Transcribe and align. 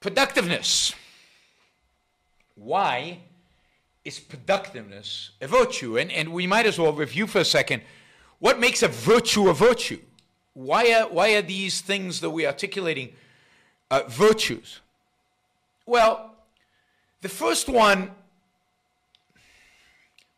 Productiveness. 0.00 0.94
Why 2.54 3.20
is 4.04 4.18
productiveness 4.18 5.30
a 5.40 5.46
virtue? 5.46 5.98
And, 5.98 6.10
and 6.10 6.32
we 6.32 6.46
might 6.46 6.66
as 6.66 6.78
well 6.78 6.92
review 6.92 7.26
for 7.26 7.40
a 7.40 7.44
second 7.44 7.82
what 8.38 8.60
makes 8.60 8.82
a 8.82 8.88
virtue 8.88 9.48
a 9.48 9.54
virtue. 9.54 10.00
Why 10.54 10.92
are, 10.92 11.08
why 11.08 11.34
are 11.34 11.42
these 11.42 11.80
things 11.80 12.20
that 12.20 12.30
we're 12.30 12.46
articulating 12.46 13.12
uh, 13.90 14.02
virtues? 14.08 14.80
Well, 15.86 16.34
the 17.20 17.28
first 17.28 17.68
one 17.68 18.12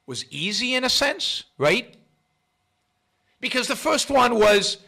was 0.06 0.24
easy 0.30 0.74
in 0.74 0.84
a 0.84 0.88
sense, 0.88 1.44
right? 1.58 1.94
Because 3.40 3.68
the 3.68 3.76
first 3.76 4.10
one 4.10 4.38
was 4.38 4.78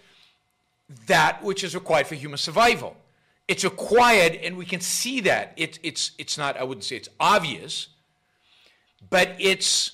that 1.06 1.42
which 1.42 1.64
is 1.64 1.74
required 1.74 2.06
for 2.06 2.14
human 2.14 2.38
survival. 2.38 2.96
It's 3.48 3.64
acquired, 3.64 4.36
and 4.36 4.56
we 4.56 4.64
can 4.64 4.80
see 4.80 5.20
that. 5.20 5.52
It, 5.56 5.78
it's, 5.82 6.12
it's 6.18 6.38
not, 6.38 6.56
I 6.56 6.62
wouldn't 6.64 6.84
say 6.84 6.96
it's 6.96 7.08
obvious, 7.18 7.88
but 9.10 9.34
it's, 9.38 9.92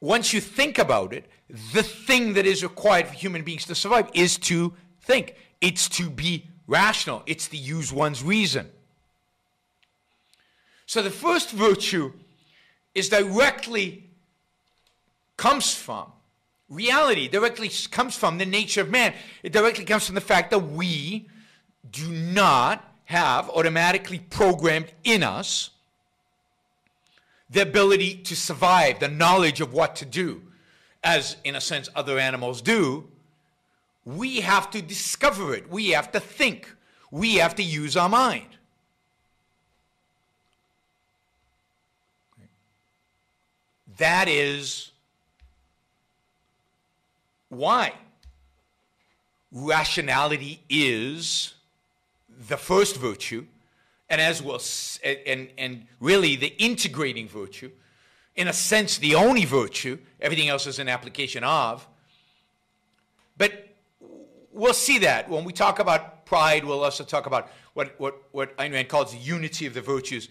once 0.00 0.32
you 0.32 0.40
think 0.40 0.78
about 0.78 1.12
it, 1.12 1.24
the 1.72 1.82
thing 1.82 2.34
that 2.34 2.46
is 2.46 2.62
required 2.62 3.08
for 3.08 3.14
human 3.14 3.42
beings 3.42 3.64
to 3.66 3.74
survive 3.74 4.10
is 4.14 4.38
to 4.38 4.74
think. 5.02 5.36
It's 5.60 5.88
to 5.90 6.10
be 6.10 6.46
rational. 6.66 7.22
It's 7.26 7.48
to 7.48 7.56
use 7.56 7.92
one's 7.92 8.22
reason. 8.22 8.70
So 10.86 11.02
the 11.02 11.10
first 11.10 11.50
virtue 11.50 12.12
is 12.94 13.08
directly 13.08 14.04
comes 15.36 15.74
from 15.74 16.12
reality, 16.68 17.28
directly 17.28 17.70
comes 17.90 18.16
from 18.16 18.38
the 18.38 18.46
nature 18.46 18.82
of 18.82 18.90
man. 18.90 19.14
It 19.42 19.52
directly 19.52 19.84
comes 19.84 20.06
from 20.06 20.14
the 20.14 20.20
fact 20.20 20.50
that 20.50 20.58
we 20.58 21.28
do 21.90 22.08
not 22.08 22.92
have 23.06 23.48
automatically 23.50 24.18
programmed 24.18 24.92
in 25.04 25.22
us 25.22 25.70
the 27.50 27.62
ability 27.62 28.16
to 28.16 28.34
survive, 28.34 28.98
the 29.00 29.08
knowledge 29.08 29.60
of 29.60 29.72
what 29.72 29.94
to 29.96 30.04
do, 30.04 30.42
as 31.02 31.36
in 31.44 31.54
a 31.54 31.60
sense 31.60 31.88
other 31.94 32.18
animals 32.18 32.62
do. 32.62 33.06
We 34.04 34.40
have 34.40 34.70
to 34.72 34.82
discover 34.82 35.54
it. 35.54 35.70
We 35.70 35.90
have 35.90 36.10
to 36.12 36.20
think. 36.20 36.74
We 37.10 37.36
have 37.36 37.54
to 37.56 37.62
use 37.62 37.96
our 37.96 38.08
mind. 38.08 38.48
That 43.98 44.28
is 44.28 44.90
why 47.48 47.92
rationality 49.52 50.60
is 50.68 51.54
the 52.48 52.56
first 52.56 52.96
virtue, 52.96 53.46
and 54.08 54.20
as 54.20 54.42
well, 54.42 54.60
and, 55.04 55.48
and 55.56 55.86
really 56.00 56.36
the 56.36 56.54
integrating 56.62 57.28
virtue, 57.28 57.70
in 58.36 58.48
a 58.48 58.52
sense, 58.52 58.98
the 58.98 59.14
only 59.14 59.44
virtue, 59.44 59.98
everything 60.20 60.48
else 60.48 60.66
is 60.66 60.78
an 60.78 60.88
application 60.88 61.44
of. 61.44 61.86
But 63.36 63.68
we'll 64.52 64.74
see 64.74 64.98
that 64.98 65.28
when 65.28 65.44
we 65.44 65.52
talk 65.52 65.78
about 65.78 66.26
pride, 66.26 66.64
we'll 66.64 66.82
also 66.82 67.04
talk 67.04 67.26
about 67.26 67.50
what, 67.74 67.98
what, 67.98 68.22
what 68.32 68.56
Ayn 68.56 68.72
Rand 68.72 68.88
calls 68.88 69.12
the 69.12 69.18
unity 69.18 69.66
of 69.66 69.74
the 69.74 69.80
virtues. 69.80 70.28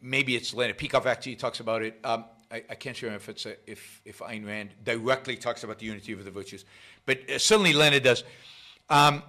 Maybe 0.00 0.36
it's 0.36 0.54
Leonard 0.54 0.78
Peikoff 0.78 1.06
actually 1.06 1.36
talks 1.36 1.60
about 1.60 1.82
it. 1.82 1.98
Um, 2.04 2.24
I, 2.50 2.64
I, 2.70 2.74
can't 2.74 3.00
remember 3.02 3.22
if 3.22 3.28
it's 3.28 3.46
a, 3.46 3.56
if 3.70 4.00
if 4.04 4.18
Ayn 4.18 4.44
Rand 4.44 4.70
directly 4.82 5.36
talks 5.36 5.62
about 5.62 5.78
the 5.78 5.86
unity 5.86 6.12
of 6.12 6.24
the 6.24 6.30
virtues, 6.30 6.64
but 7.06 7.18
uh, 7.30 7.38
certainly 7.38 7.72
Leonard 7.72 8.02
does. 8.02 8.24
Um, 8.88 9.22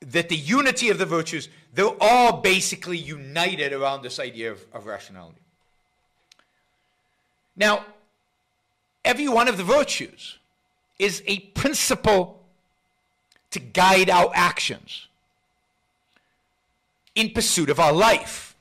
that 0.00 0.28
the 0.28 0.36
unity 0.36 0.90
of 0.90 0.98
the 0.98 1.06
virtues, 1.06 1.48
they're 1.74 1.96
all 2.00 2.40
basically 2.40 2.98
united 2.98 3.72
around 3.72 4.02
this 4.02 4.18
idea 4.18 4.52
of, 4.52 4.64
of 4.72 4.86
rationality. 4.86 5.40
Now, 7.56 7.84
every 9.04 9.28
one 9.28 9.48
of 9.48 9.56
the 9.56 9.64
virtues 9.64 10.38
is 10.98 11.22
a 11.26 11.40
principle 11.40 12.40
to 13.50 13.58
guide 13.58 14.10
our 14.10 14.30
actions 14.34 15.08
in 17.14 17.30
pursuit 17.30 17.70
of 17.70 17.80
our 17.80 17.92
life. 17.92 18.56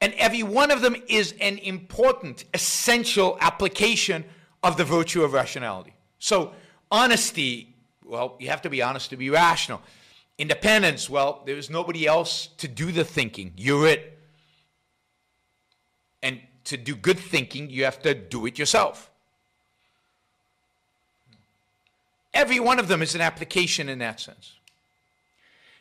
And 0.00 0.12
every 0.14 0.42
one 0.42 0.70
of 0.70 0.82
them 0.82 0.94
is 1.08 1.34
an 1.40 1.58
important, 1.58 2.44
essential 2.54 3.38
application 3.40 4.24
of 4.62 4.76
the 4.76 4.84
virtue 4.84 5.24
of 5.24 5.32
rationality. 5.32 5.94
So, 6.18 6.52
honesty, 6.90 7.74
well, 8.06 8.36
you 8.38 8.48
have 8.48 8.62
to 8.62 8.70
be 8.70 8.82
honest 8.82 9.10
to 9.10 9.16
be 9.16 9.30
rational. 9.30 9.82
Independence, 10.38 11.08
well, 11.10 11.42
there's 11.46 11.70
nobody 11.70 12.06
else 12.06 12.48
to 12.58 12.68
do 12.68 12.92
the 12.92 13.04
thinking. 13.04 13.52
You're 13.56 13.86
it. 13.88 14.18
And 16.22 16.40
to 16.64 16.76
do 16.76 16.94
good 16.94 17.18
thinking, 17.18 17.70
you 17.70 17.84
have 17.84 18.00
to 18.02 18.14
do 18.14 18.46
it 18.46 18.58
yourself. 18.58 19.10
Every 22.34 22.60
one 22.60 22.78
of 22.78 22.88
them 22.88 23.00
is 23.00 23.14
an 23.14 23.20
application 23.20 23.88
in 23.88 23.98
that 24.00 24.20
sense. 24.20 24.52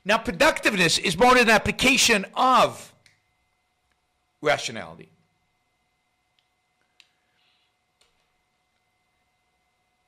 Now, 0.06 0.18
productiveness 0.18 0.98
is 0.98 1.18
more 1.18 1.36
an 1.36 1.50
application 1.50 2.26
of 2.36 2.94
rationality. 4.42 5.10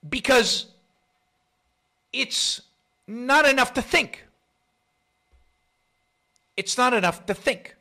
Because 0.08 0.66
it's 2.18 2.60
not 3.06 3.48
enough 3.48 3.72
to 3.74 3.82
think. 3.82 4.24
It's 6.56 6.76
not 6.76 6.92
enough 6.92 7.24
to 7.26 7.34
think. 7.34 7.76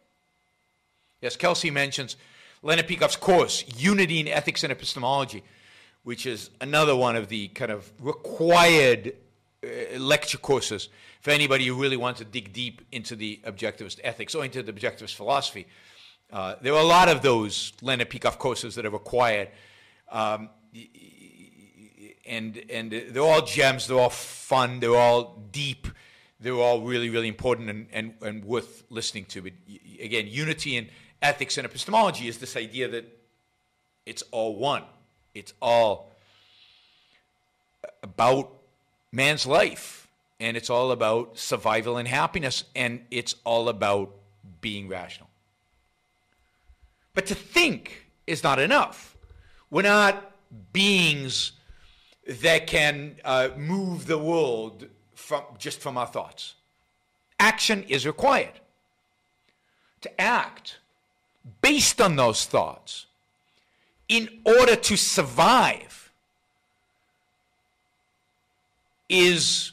Yes, 1.21 1.35
Kelsey 1.35 1.71
mentions 1.71 2.15
Leonard 2.61 2.87
Peikoff's 2.87 3.15
course, 3.15 3.65
Unity 3.75 4.19
in 4.19 4.27
Ethics 4.27 4.63
and 4.63 4.71
Epistemology, 4.71 5.43
which 6.03 6.27
is 6.27 6.51
another 6.61 6.95
one 6.95 7.15
of 7.15 7.27
the 7.27 7.47
kind 7.49 7.71
of 7.71 7.91
required 7.99 9.13
uh, 9.63 9.97
lecture 9.97 10.37
courses 10.37 10.89
for 11.21 11.31
anybody 11.31 11.65
who 11.65 11.81
really 11.81 11.97
wants 11.97 12.19
to 12.19 12.25
dig 12.25 12.53
deep 12.53 12.83
into 12.91 13.15
the 13.15 13.39
objectivist 13.45 13.99
ethics 14.03 14.35
or 14.35 14.45
into 14.45 14.61
the 14.61 14.71
objectivist 14.71 15.15
philosophy. 15.15 15.65
Uh, 16.31 16.55
there 16.61 16.73
are 16.73 16.81
a 16.81 16.85
lot 16.85 17.09
of 17.09 17.23
those 17.23 17.73
Leonard 17.81 18.09
Peikoff 18.11 18.37
courses 18.37 18.75
that 18.75 18.85
are 18.85 18.91
required. 18.91 19.49
Um, 20.11 20.49
and, 22.27 22.63
and 22.69 22.91
they're 22.91 23.23
all 23.23 23.41
gems, 23.41 23.88
they're 23.88 23.99
all 23.99 24.09
fun, 24.09 24.79
they're 24.79 24.95
all 24.95 25.41
deep, 25.51 25.88
they're 26.39 26.53
all 26.53 26.81
really, 26.81 27.09
really 27.09 27.27
important 27.27 27.69
and, 27.69 27.88
and, 27.91 28.13
and 28.21 28.45
worth 28.45 28.83
listening 28.89 29.25
to. 29.25 29.41
But 29.41 29.53
again, 29.99 30.27
unity 30.27 30.77
and 30.77 30.88
ethics 31.21 31.57
and 31.57 31.65
epistemology 31.65 32.27
is 32.27 32.38
this 32.38 32.55
idea 32.55 32.88
that 32.89 33.05
it's 34.05 34.23
all 34.31 34.55
one, 34.55 34.83
it's 35.33 35.53
all 35.61 36.11
about 38.03 38.51
man's 39.11 39.45
life, 39.45 40.07
and 40.39 40.55
it's 40.55 40.69
all 40.69 40.91
about 40.91 41.38
survival 41.38 41.97
and 41.97 42.07
happiness, 42.07 42.63
and 42.75 43.03
it's 43.09 43.35
all 43.44 43.69
about 43.69 44.13
being 44.62 44.88
rational. 44.88 45.29
But 47.13 47.25
to 47.27 47.35
think 47.35 48.06
is 48.27 48.44
not 48.44 48.59
enough. 48.59 49.18
We're 49.71 49.81
not 49.81 50.31
beings 50.71 51.53
that 52.27 52.68
can 52.68 53.15
uh, 53.24 53.50
move 53.56 54.06
the 54.06 54.18
world 54.18 54.88
from, 55.15 55.44
just 55.57 55.79
from 55.79 55.97
our 55.97 56.07
thoughts. 56.07 56.56
Action 57.39 57.83
is 57.88 58.06
required. 58.06 58.59
To 60.01 60.21
act 60.21 60.77
based 61.62 62.01
on 62.01 62.15
those 62.15 62.45
thoughts 62.45 63.06
in 64.07 64.29
order 64.45 64.75
to 64.75 64.95
survive 64.95 66.12
is 69.09 69.71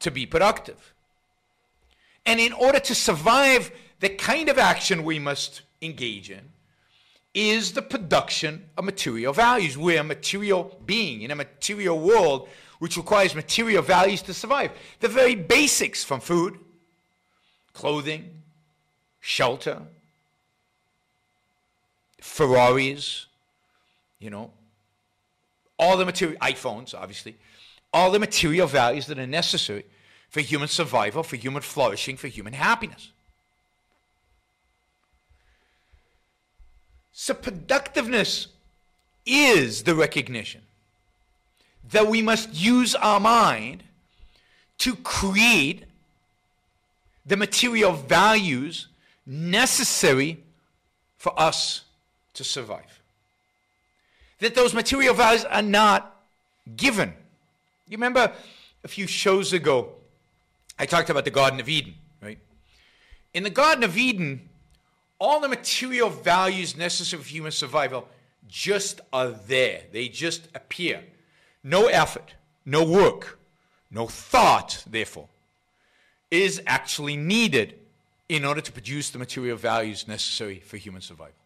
to 0.00 0.10
be 0.10 0.26
productive. 0.26 0.92
And 2.26 2.40
in 2.40 2.52
order 2.52 2.80
to 2.80 2.94
survive 2.94 3.70
the 4.00 4.08
kind 4.08 4.48
of 4.48 4.58
action 4.58 5.04
we 5.04 5.18
must 5.18 5.62
engage 5.80 6.30
in, 6.30 6.50
is 7.34 7.72
the 7.72 7.82
production 7.82 8.68
of 8.76 8.84
material 8.84 9.32
values. 9.32 9.78
We're 9.78 10.00
a 10.00 10.04
material 10.04 10.78
being 10.84 11.22
in 11.22 11.30
a 11.30 11.34
material 11.34 11.98
world 11.98 12.48
which 12.78 12.96
requires 12.96 13.34
material 13.34 13.82
values 13.82 14.22
to 14.22 14.34
survive. 14.34 14.72
The 15.00 15.08
very 15.08 15.34
basics 15.34 16.04
from 16.04 16.20
food, 16.20 16.58
clothing, 17.72 18.42
shelter, 19.20 19.82
Ferraris, 22.20 23.26
you 24.18 24.30
know, 24.30 24.50
all 25.78 25.96
the 25.96 26.04
material, 26.04 26.38
iPhones, 26.40 26.94
obviously, 26.94 27.36
all 27.92 28.10
the 28.10 28.18
material 28.18 28.66
values 28.66 29.06
that 29.06 29.18
are 29.18 29.26
necessary 29.26 29.84
for 30.28 30.40
human 30.40 30.68
survival, 30.68 31.22
for 31.22 31.36
human 31.36 31.62
flourishing, 31.62 32.16
for 32.16 32.28
human 32.28 32.52
happiness. 32.52 33.12
So, 37.12 37.34
productiveness 37.34 38.48
is 39.26 39.84
the 39.84 39.94
recognition 39.94 40.62
that 41.90 42.06
we 42.06 42.22
must 42.22 42.52
use 42.54 42.94
our 42.94 43.20
mind 43.20 43.82
to 44.78 44.96
create 44.96 45.84
the 47.26 47.36
material 47.36 47.92
values 47.92 48.88
necessary 49.26 50.42
for 51.18 51.38
us 51.38 51.82
to 52.34 52.42
survive. 52.42 53.00
That 54.40 54.54
those 54.54 54.74
material 54.74 55.14
values 55.14 55.44
are 55.44 55.62
not 55.62 56.16
given. 56.76 57.12
You 57.88 57.96
remember 57.96 58.32
a 58.82 58.88
few 58.88 59.06
shows 59.06 59.52
ago, 59.52 59.92
I 60.78 60.86
talked 60.86 61.10
about 61.10 61.24
the 61.24 61.30
Garden 61.30 61.60
of 61.60 61.68
Eden, 61.68 61.94
right? 62.20 62.38
In 63.34 63.44
the 63.44 63.50
Garden 63.50 63.84
of 63.84 63.96
Eden, 63.96 64.48
all 65.22 65.38
the 65.38 65.48
material 65.48 66.10
values 66.10 66.76
necessary 66.76 67.22
for 67.22 67.28
human 67.28 67.52
survival 67.52 68.08
just 68.48 69.00
are 69.12 69.28
there. 69.28 69.82
They 69.92 70.08
just 70.08 70.48
appear. 70.52 71.04
No 71.62 71.86
effort, 71.86 72.34
no 72.66 72.84
work, 72.84 73.38
no 73.88 74.08
thought, 74.08 74.82
therefore, 74.84 75.28
is 76.32 76.60
actually 76.66 77.16
needed 77.16 77.78
in 78.28 78.44
order 78.44 78.60
to 78.60 78.72
produce 78.72 79.10
the 79.10 79.18
material 79.20 79.56
values 79.56 80.08
necessary 80.08 80.58
for 80.58 80.76
human 80.76 81.00
survival. 81.00 81.36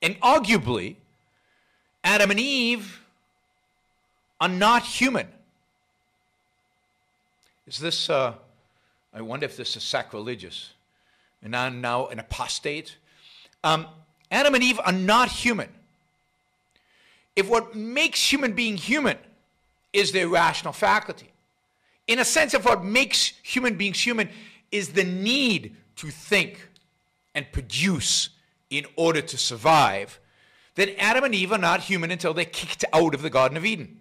And 0.00 0.18
arguably, 0.22 0.96
Adam 2.02 2.30
and 2.30 2.40
Eve 2.40 3.02
are 4.40 4.48
not 4.48 4.82
human. 4.82 5.28
Is 7.66 7.78
this, 7.80 8.08
uh, 8.08 8.32
I 9.12 9.20
wonder 9.20 9.44
if 9.44 9.58
this 9.58 9.76
is 9.76 9.82
sacrilegious 9.82 10.72
and 11.42 11.54
I'm 11.54 11.80
now 11.80 12.06
an 12.08 12.18
apostate. 12.18 12.96
Um, 13.64 13.86
Adam 14.30 14.54
and 14.54 14.62
Eve 14.62 14.80
are 14.84 14.92
not 14.92 15.28
human. 15.28 15.68
If 17.36 17.48
what 17.48 17.74
makes 17.74 18.32
human 18.32 18.52
being 18.52 18.76
human 18.76 19.16
is 19.92 20.12
their 20.12 20.28
rational 20.28 20.72
faculty, 20.72 21.30
in 22.06 22.18
a 22.18 22.24
sense, 22.24 22.54
if 22.54 22.64
what 22.64 22.84
makes 22.84 23.34
human 23.42 23.76
beings 23.76 24.00
human 24.00 24.28
is 24.72 24.90
the 24.90 25.04
need 25.04 25.76
to 25.96 26.08
think 26.08 26.68
and 27.34 27.50
produce 27.52 28.30
in 28.70 28.84
order 28.96 29.20
to 29.20 29.38
survive, 29.38 30.18
then 30.74 30.90
Adam 30.98 31.24
and 31.24 31.34
Eve 31.34 31.52
are 31.52 31.58
not 31.58 31.80
human 31.80 32.10
until 32.10 32.34
they're 32.34 32.44
kicked 32.44 32.84
out 32.92 33.14
of 33.14 33.22
the 33.22 33.30
Garden 33.30 33.56
of 33.56 33.64
Eden. 33.64 33.98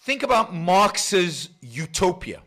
Think 0.00 0.22
about 0.22 0.54
Marx's 0.54 1.48
utopia. 1.62 2.42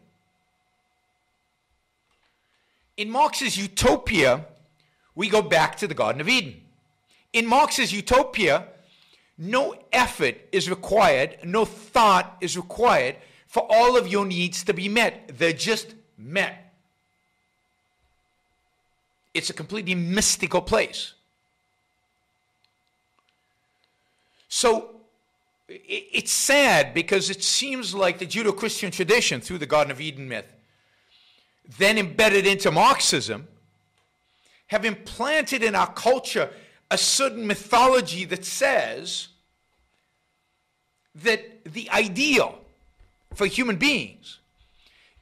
In 2.98 3.12
Marx's 3.12 3.56
utopia, 3.56 4.46
we 5.16 5.30
go 5.30 5.42
back 5.42 5.78
to 5.78 5.88
the 5.88 5.94
Garden 5.94 6.20
of 6.20 6.28
Eden. 6.28 6.62
In 7.32 7.46
Marx's 7.46 7.94
utopia, 7.94 8.68
no 9.38 9.76
effort 9.94 10.36
is 10.52 10.70
required, 10.70 11.38
no 11.44 11.64
thought 11.64 12.38
is 12.42 12.58
required 12.58 13.16
for 13.46 13.66
all 13.70 13.96
of 13.96 14.08
your 14.08 14.26
needs 14.26 14.64
to 14.64 14.74
be 14.74 14.90
met. 14.90 15.32
They're 15.38 15.54
just 15.54 15.94
met. 16.18 16.74
It's 19.34 19.52
a 19.52 19.54
completely 19.54 19.94
mystical 19.94 20.62
place. 20.62 21.14
So 24.50 24.96
it's 25.70 26.32
sad 26.32 26.94
because 26.94 27.30
it 27.30 27.44
seems 27.44 27.94
like 27.94 28.18
the 28.18 28.26
Judeo 28.26 28.56
Christian 28.56 28.90
tradition 28.90 29.42
through 29.42 29.60
the 29.60 29.66
Garden 29.68 29.92
of 29.92 30.02
Eden 30.02 30.28
myth, 30.28 30.48
then 31.78 31.98
embedded 31.98 32.48
into 32.48 32.72
Marxism, 32.72 33.48
have 34.68 34.86
implanted 34.86 35.64
in 35.64 35.76
our 35.76 35.92
culture 35.94 36.50
a 36.90 36.98
certain 36.98 37.46
mythology 37.48 38.26
that 38.26 38.46
says 38.46 39.30
that 41.16 41.64
the 41.66 41.90
ideal 41.90 42.60
for 43.34 43.46
human 43.46 43.76
beings 43.76 44.40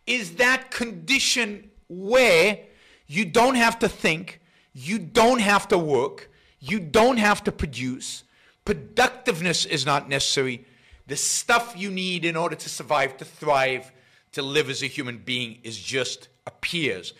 is 0.05 0.35
that 0.35 0.69
condition 0.71 1.69
where 1.87 2.59
you 3.07 3.25
don't 3.25 3.55
have 3.55 3.79
to 3.79 3.89
think, 3.89 4.39
you 4.73 4.99
don't 4.99 5.41
have 5.41 5.67
to 5.67 5.77
work, 5.77 6.29
you 6.59 6.79
don't 6.79 7.17
have 7.17 7.43
to 7.43 7.51
produce. 7.51 8.23
Productiveness 8.65 9.65
is 9.65 9.85
not 9.85 10.09
necessary. 10.09 10.65
The 11.07 11.15
stuff 11.15 11.75
you 11.77 11.91
need 11.91 12.25
in 12.25 12.35
order 12.35 12.55
to 12.55 12.69
survive, 12.69 13.17
to 13.17 13.25
thrive, 13.25 13.91
to 14.33 14.41
live 14.41 14.69
as 14.69 14.83
a 14.83 14.87
human 14.87 15.19
being 15.19 15.59
is 15.63 15.79
just 15.79 16.27
appears. 16.45 17.13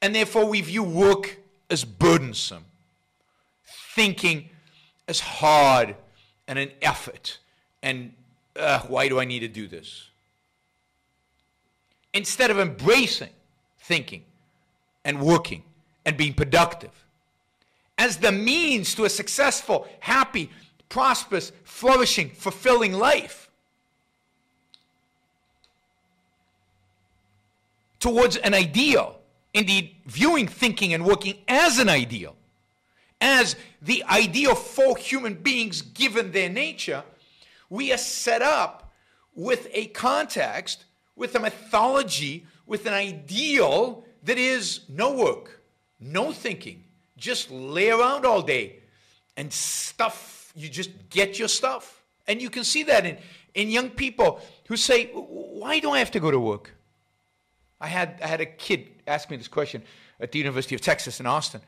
And 0.00 0.14
therefore, 0.14 0.46
we 0.46 0.60
view 0.60 0.82
work 0.82 1.38
as 1.70 1.84
burdensome, 1.84 2.64
thinking 3.94 4.50
as 5.08 5.20
hard 5.20 5.96
and 6.48 6.58
an 6.58 6.70
effort. 6.80 7.38
And 7.82 8.12
uh, 8.56 8.80
why 8.80 9.08
do 9.08 9.18
I 9.20 9.24
need 9.24 9.40
to 9.40 9.48
do 9.48 9.66
this? 9.68 10.08
Instead 12.12 12.50
of 12.50 12.58
embracing 12.58 13.30
thinking 13.78 14.24
and 15.04 15.20
working 15.20 15.62
and 16.04 16.16
being 16.16 16.34
productive 16.34 16.90
as 17.98 18.18
the 18.18 18.32
means 18.32 18.94
to 18.94 19.04
a 19.04 19.10
successful, 19.10 19.86
happy, 20.00 20.50
prosperous, 20.88 21.52
flourishing, 21.64 22.30
fulfilling 22.30 22.92
life. 22.92 23.41
Towards 28.02 28.36
an 28.36 28.52
ideal, 28.52 29.20
indeed, 29.54 29.94
viewing 30.06 30.48
thinking 30.48 30.92
and 30.92 31.04
working 31.04 31.36
as 31.46 31.78
an 31.78 31.88
ideal, 31.88 32.34
as 33.20 33.54
the 33.80 34.02
ideal 34.10 34.56
for 34.56 34.96
human 34.96 35.34
beings 35.34 35.82
given 35.82 36.32
their 36.32 36.48
nature, 36.48 37.04
we 37.70 37.92
are 37.92 37.96
set 37.96 38.42
up 38.42 38.92
with 39.36 39.68
a 39.72 39.86
context, 39.86 40.84
with 41.14 41.36
a 41.36 41.38
mythology, 41.38 42.44
with 42.66 42.86
an 42.86 42.92
ideal 42.92 44.04
that 44.24 44.36
is 44.36 44.80
no 44.88 45.12
work, 45.12 45.60
no 46.00 46.32
thinking, 46.32 46.82
just 47.16 47.52
lay 47.52 47.88
around 47.90 48.26
all 48.26 48.42
day 48.42 48.80
and 49.36 49.52
stuff, 49.52 50.52
you 50.56 50.68
just 50.68 50.90
get 51.08 51.38
your 51.38 51.46
stuff. 51.46 52.02
And 52.26 52.42
you 52.42 52.50
can 52.50 52.64
see 52.64 52.82
that 52.82 53.06
in, 53.06 53.16
in 53.54 53.70
young 53.70 53.90
people 53.90 54.40
who 54.66 54.76
say, 54.76 55.06
Why 55.12 55.78
do 55.78 55.92
I 55.92 56.00
have 56.00 56.10
to 56.10 56.18
go 56.18 56.32
to 56.32 56.40
work? 56.40 56.74
I 57.82 57.88
had, 57.88 58.20
I 58.22 58.28
had 58.28 58.40
a 58.40 58.46
kid 58.46 58.88
ask 59.08 59.28
me 59.28 59.36
this 59.36 59.48
question 59.48 59.82
at 60.20 60.30
the 60.30 60.38
University 60.38 60.76
of 60.76 60.80
Texas 60.80 61.18
in 61.18 61.26
Austin 61.26 61.60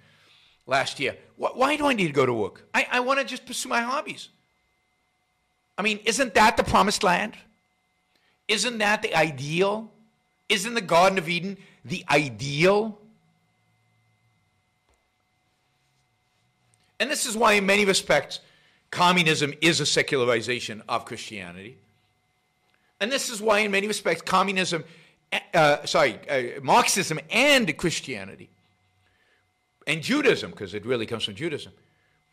last 0.64 1.00
year. 1.00 1.16
Why 1.36 1.76
do 1.76 1.86
I 1.86 1.92
need 1.92 2.06
to 2.06 2.12
go 2.12 2.24
to 2.24 2.32
work? 2.32 2.66
I, 2.72 2.86
I 2.90 3.00
want 3.00 3.18
to 3.18 3.26
just 3.26 3.44
pursue 3.44 3.68
my 3.68 3.82
hobbies. 3.82 4.28
I 5.76 5.82
mean, 5.82 5.98
isn't 6.04 6.34
that 6.34 6.56
the 6.56 6.62
promised 6.62 7.02
land? 7.02 7.34
Isn't 8.46 8.78
that 8.78 9.02
the 9.02 9.14
ideal? 9.16 9.90
Isn't 10.48 10.74
the 10.74 10.80
Garden 10.80 11.18
of 11.18 11.28
Eden 11.28 11.56
the 11.84 12.04
ideal? 12.08 12.96
And 17.00 17.10
this 17.10 17.26
is 17.26 17.36
why, 17.36 17.54
in 17.54 17.66
many 17.66 17.84
respects, 17.84 18.38
communism 18.92 19.52
is 19.60 19.80
a 19.80 19.86
secularization 19.86 20.80
of 20.88 21.06
Christianity. 21.06 21.76
And 23.00 23.10
this 23.10 23.30
is 23.30 23.42
why, 23.42 23.58
in 23.60 23.72
many 23.72 23.88
respects, 23.88 24.22
communism, 24.22 24.84
uh, 25.52 25.84
sorry, 25.86 26.18
uh, 26.28 26.60
Marxism 26.62 27.18
and 27.30 27.76
Christianity, 27.76 28.48
and 29.86 30.02
Judaism, 30.02 30.50
because 30.50 30.74
it 30.74 30.86
really 30.86 31.06
comes 31.06 31.24
from 31.24 31.34
Judaism, 31.34 31.72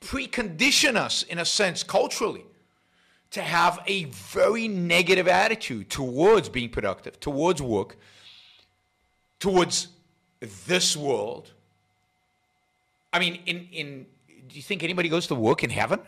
precondition 0.02 0.96
us, 0.96 1.24
in 1.24 1.40
a 1.40 1.46
sense, 1.46 1.84
culturally, 1.84 2.46
to 3.32 3.42
have 3.42 3.80
a 3.88 4.06
very 4.06 4.68
negative 4.68 5.28
attitude 5.28 5.90
towards 5.90 6.50
being 6.50 6.70
productive, 6.70 7.20
towards 7.20 7.62
work, 7.62 7.98
towards 9.40 9.88
this 10.68 10.98
world. 10.98 11.52
I 13.14 13.20
mean, 13.20 13.40
in, 13.46 13.68
in 13.72 14.06
do 14.48 14.56
you 14.56 14.62
think 14.62 14.84
anybody 14.84 15.10
goes 15.10 15.28
to 15.28 15.36
work 15.36 15.64
in 15.64 15.70
heaven? 15.70 16.00
Do 16.00 16.06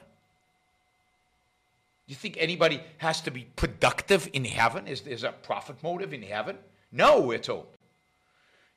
you 2.07 2.15
think 2.15 2.35
anybody 2.37 2.81
has 2.97 3.21
to 3.21 3.31
be 3.31 3.47
productive 3.55 4.29
in 4.33 4.43
heaven? 4.43 4.87
Is 4.87 5.01
there 5.01 5.29
a 5.29 5.33
profit 5.33 5.81
motive 5.81 6.13
in 6.13 6.21
heaven? 6.21 6.57
No, 6.93 7.19
we're 7.19 7.39
told. 7.39 7.65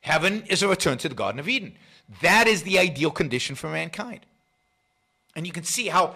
Heaven 0.01 0.43
is 0.47 0.63
a 0.63 0.67
return 0.67 0.97
to 0.97 1.09
the 1.09 1.15
Garden 1.15 1.39
of 1.39 1.47
Eden. 1.47 1.75
That 2.21 2.47
is 2.47 2.63
the 2.63 2.79
ideal 2.79 3.11
condition 3.11 3.55
for 3.55 3.69
mankind. 3.69 4.21
And 5.35 5.45
you 5.45 5.53
can 5.53 5.63
see 5.63 5.87
how 5.87 6.15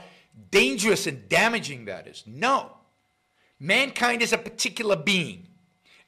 dangerous 0.50 1.06
and 1.06 1.30
damaging 1.30 1.86
that 1.86 2.08
is. 2.08 2.24
No. 2.26 2.72
Mankind 3.60 4.22
is 4.22 4.34
a 4.34 4.38
particular 4.38 4.96
being. 4.96 5.46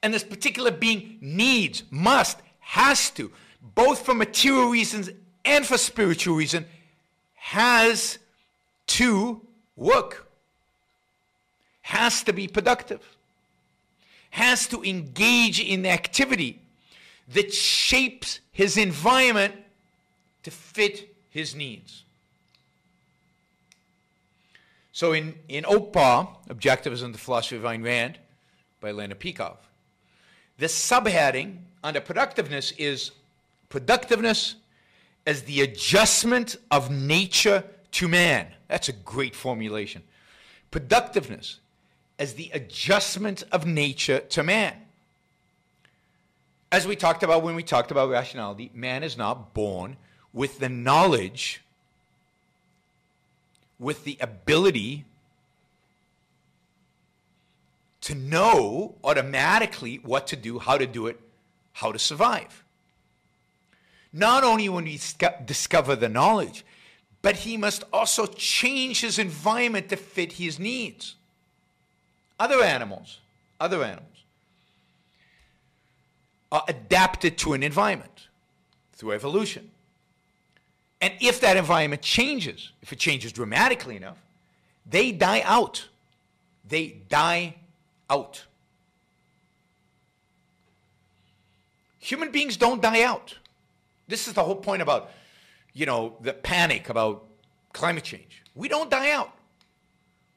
and 0.03 0.13
this 0.13 0.23
particular 0.23 0.69
being 0.69 1.17
needs, 1.21 1.83
must, 1.89 2.37
has 2.59 3.09
to, 3.11 3.31
both 3.73 4.05
for 4.05 4.13
material 4.13 4.69
reasons 4.69 5.09
and 5.45 5.65
for 5.65 5.77
spiritual 5.77 6.35
reason, 6.35 6.65
has 7.35 8.19
to 8.87 9.41
work, 9.77 10.29
has 11.83 12.21
to 12.23 12.33
be 12.33 12.47
productive, 12.49 13.12
has 14.33 14.65
to 14.65 14.81
engage 14.83 15.59
in 15.59 15.85
activity 15.85 16.59
that 17.31 17.53
shapes 17.53 18.39
his 18.51 18.77
environment 18.77 19.53
to 20.41 20.49
fit 20.49 21.15
his 21.29 21.53
needs. 21.53 22.03
So 24.91 25.13
in, 25.13 25.35
in 25.47 25.65
OPAR, 25.65 26.27
Objectivism, 26.49 27.11
the 27.11 27.19
Philosophy 27.19 27.57
of 27.57 27.61
Ayn 27.61 27.85
Rand, 27.85 28.17
by 28.81 28.89
Leonard 28.89 29.19
Peikoff, 29.19 29.57
the 30.57 30.65
subheading 30.65 31.57
under 31.83 32.01
productiveness 32.01 32.71
is 32.79 33.11
productiveness 33.69 34.55
as 35.27 35.43
the 35.43 35.61
adjustment 35.61 36.55
of 36.71 36.89
nature 36.89 37.63
to 37.91 38.07
man. 38.07 38.47
That's 38.67 38.89
a 38.89 38.93
great 38.93 39.35
formulation. 39.35 40.01
Productiveness 40.71 41.59
as 42.23 42.35
the 42.35 42.49
adjustment 42.53 43.43
of 43.51 43.65
nature 43.65 44.19
to 44.19 44.41
man. 44.41 44.73
As 46.71 46.87
we 46.87 46.95
talked 46.95 47.21
about 47.21 47.43
when 47.43 47.53
we 47.53 47.63
talked 47.63 47.91
about 47.91 48.09
rationality, 48.09 48.71
man 48.73 49.03
is 49.03 49.17
not 49.17 49.53
born 49.53 49.97
with 50.31 50.59
the 50.59 50.69
knowledge, 50.69 51.61
with 53.77 54.05
the 54.05 54.17
ability 54.21 55.03
to 57.99 58.15
know 58.15 58.95
automatically 59.03 59.97
what 59.97 60.25
to 60.27 60.37
do, 60.37 60.59
how 60.59 60.77
to 60.77 60.87
do 60.87 61.07
it, 61.07 61.19
how 61.73 61.91
to 61.91 61.99
survive. 61.99 62.63
Not 64.13 64.45
only 64.45 64.69
when 64.69 64.85
we 64.85 64.97
discover 65.45 65.97
the 65.97 66.07
knowledge, 66.07 66.63
but 67.21 67.35
he 67.35 67.57
must 67.57 67.83
also 67.91 68.25
change 68.27 69.01
his 69.01 69.19
environment 69.19 69.89
to 69.89 69.97
fit 69.97 70.33
his 70.33 70.57
needs. 70.57 71.15
Other 72.43 72.61
animals, 72.61 73.19
other 73.57 73.85
animals, 73.85 74.17
are 76.51 76.65
adapted 76.67 77.37
to 77.37 77.53
an 77.53 77.63
environment 77.63 78.27
through 78.91 79.13
evolution. 79.13 79.71
And 80.99 81.13
if 81.21 81.39
that 81.39 81.55
environment 81.55 82.01
changes, 82.01 82.73
if 82.81 82.91
it 82.91 82.99
changes 82.99 83.31
dramatically 83.31 83.95
enough, 83.95 84.17
they 84.85 85.13
die 85.13 85.41
out. 85.45 85.87
They 86.67 86.97
die 87.07 87.55
out. 88.09 88.43
Human 91.99 92.29
beings 92.29 92.57
don't 92.57 92.81
die 92.81 93.03
out. 93.03 93.37
This 94.09 94.27
is 94.27 94.33
the 94.33 94.43
whole 94.43 94.57
point 94.57 94.81
about, 94.81 95.11
you 95.71 95.85
know, 95.85 96.17
the 96.19 96.33
panic 96.33 96.89
about 96.89 97.23
climate 97.71 98.03
change. 98.03 98.43
We 98.53 98.67
don't 98.67 98.91
die 98.91 99.11
out. 99.11 99.31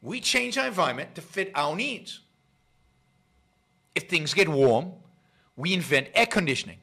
We 0.07 0.21
change 0.21 0.57
our 0.57 0.69
environment 0.69 1.17
to 1.17 1.21
fit 1.21 1.51
our 1.57 1.75
needs. 1.75 2.21
If 3.97 4.09
things 4.09 4.35
get 4.35 4.49
warm, 4.49 4.93
we 5.57 5.75
invent 5.75 6.11
air 6.15 6.27
conditioning. 6.27 6.79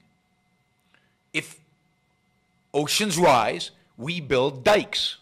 If 1.31 1.57
oceans 2.73 3.17
rise, 3.17 3.71
we 3.97 4.19
build 4.19 4.65
dikes. 4.65 5.19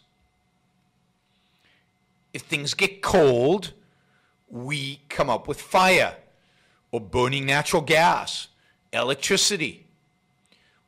If 2.33 2.41
things 2.41 2.73
get 2.73 3.03
cold, 3.03 3.71
we 4.49 5.01
come 5.07 5.29
up 5.29 5.47
with 5.47 5.61
fire 5.61 6.15
or 6.91 6.99
burning 6.99 7.45
natural 7.45 7.83
gas, 7.83 8.47
electricity. 8.91 9.85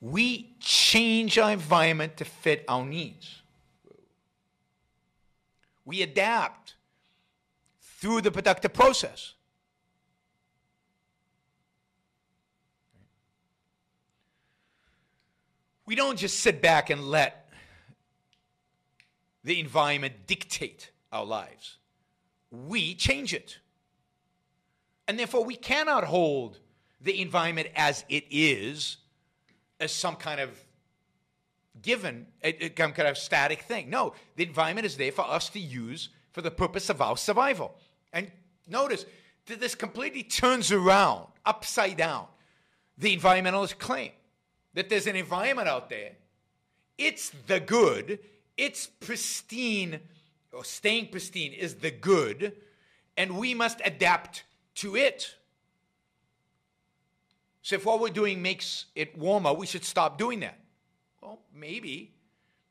We 0.02 0.50
change 0.60 1.38
our 1.38 1.52
environment 1.52 2.18
to 2.18 2.26
fit 2.26 2.66
our 2.68 2.84
needs. 2.84 3.44
We 5.86 6.02
adapt 6.02 6.74
through 8.04 8.22
the 8.22 8.30
productive 8.32 8.74
process. 8.74 9.34
We 15.88 15.96
don't 15.96 16.20
just 16.20 16.40
sit 16.40 16.62
back 16.62 16.92
and 16.92 17.02
let 17.02 17.50
the 19.44 19.60
environment 19.60 20.28
dictate 20.28 20.92
our 21.12 21.26
lives 21.26 21.78
we 22.54 22.94
change 22.94 23.34
it. 23.34 23.58
And 25.08 25.18
therefore, 25.18 25.44
we 25.44 25.56
cannot 25.56 26.04
hold 26.04 26.60
the 27.02 27.20
environment 27.20 27.70
as 27.76 28.06
it 28.08 28.26
is 28.30 28.98
as 29.80 29.92
some 29.92 30.16
kind 30.16 30.40
of 30.40 30.52
given, 31.82 32.28
some 32.78 32.94
kind 32.94 33.08
of 33.08 33.18
static 33.18 33.64
thing. 33.64 33.90
No, 33.90 34.14
the 34.36 34.46
environment 34.46 34.86
is 34.86 34.96
there 34.96 35.12
for 35.12 35.28
us 35.28 35.50
to 35.50 35.60
use 35.60 36.10
for 36.32 36.42
the 36.42 36.52
purpose 36.52 36.90
of 36.90 37.02
our 37.02 37.18
survival. 37.18 37.76
And 38.14 38.32
notice 38.68 39.06
that 39.48 39.60
this 39.60 39.76
completely 39.76 40.24
turns 40.24 40.72
around, 40.72 41.28
upside 41.46 41.98
down, 41.98 42.28
the 42.98 43.18
environmentalist 43.18 43.80
claim 43.80 44.12
that 44.76 44.88
there's 44.90 45.08
an 45.08 45.16
environment 45.16 45.68
out 45.68 45.90
there, 45.90 46.12
it's 46.98 47.32
the 47.48 47.60
good, 47.60 48.20
it's 48.56 48.88
pristine 48.88 50.00
or 50.54 50.64
staying 50.64 51.08
pristine 51.08 51.52
is 51.52 51.76
the 51.76 51.92
good, 51.92 52.54
and 53.18 53.38
we 53.38 53.54
must 53.54 53.82
adapt 53.84 54.44
to 54.76 54.96
it. 54.96 55.36
So 57.64 57.76
if 57.76 57.86
what 57.86 58.00
we're 58.00 58.10
doing 58.10 58.42
makes 58.42 58.86
it 58.96 59.18
warmer, 59.18 59.54
we 59.54 59.66
should 59.66 59.86
stop 59.86 60.18
doing 60.18 60.42
that. 60.42 60.60
Well, 61.22 61.40
maybe. 61.54 62.12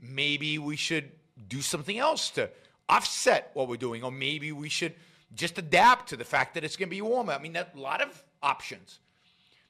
Maybe 0.01 0.59
we 0.59 0.77
should 0.77 1.11
do 1.49 1.61
something 1.61 1.99
else 1.99 2.31
to 2.31 2.51
offset 2.89 3.51
what 3.55 3.69
we're 3.69 3.77
doing, 3.77 4.05
or 4.05 4.11
maybe 4.11 4.53
we 4.53 4.69
should 4.69 4.95
just 5.35 5.59
adapt 5.59 6.09
to 6.11 6.17
the 6.17 6.25
fact 6.25 6.55
that 6.55 6.65
it's 6.65 6.77
going 6.77 6.89
to 6.89 6.95
be 6.95 7.03
warmer. 7.03 7.33
I 7.33 7.39
mean, 7.39 7.57
a 7.57 7.67
lot 7.75 8.01
of 8.01 8.23
options. 8.43 8.99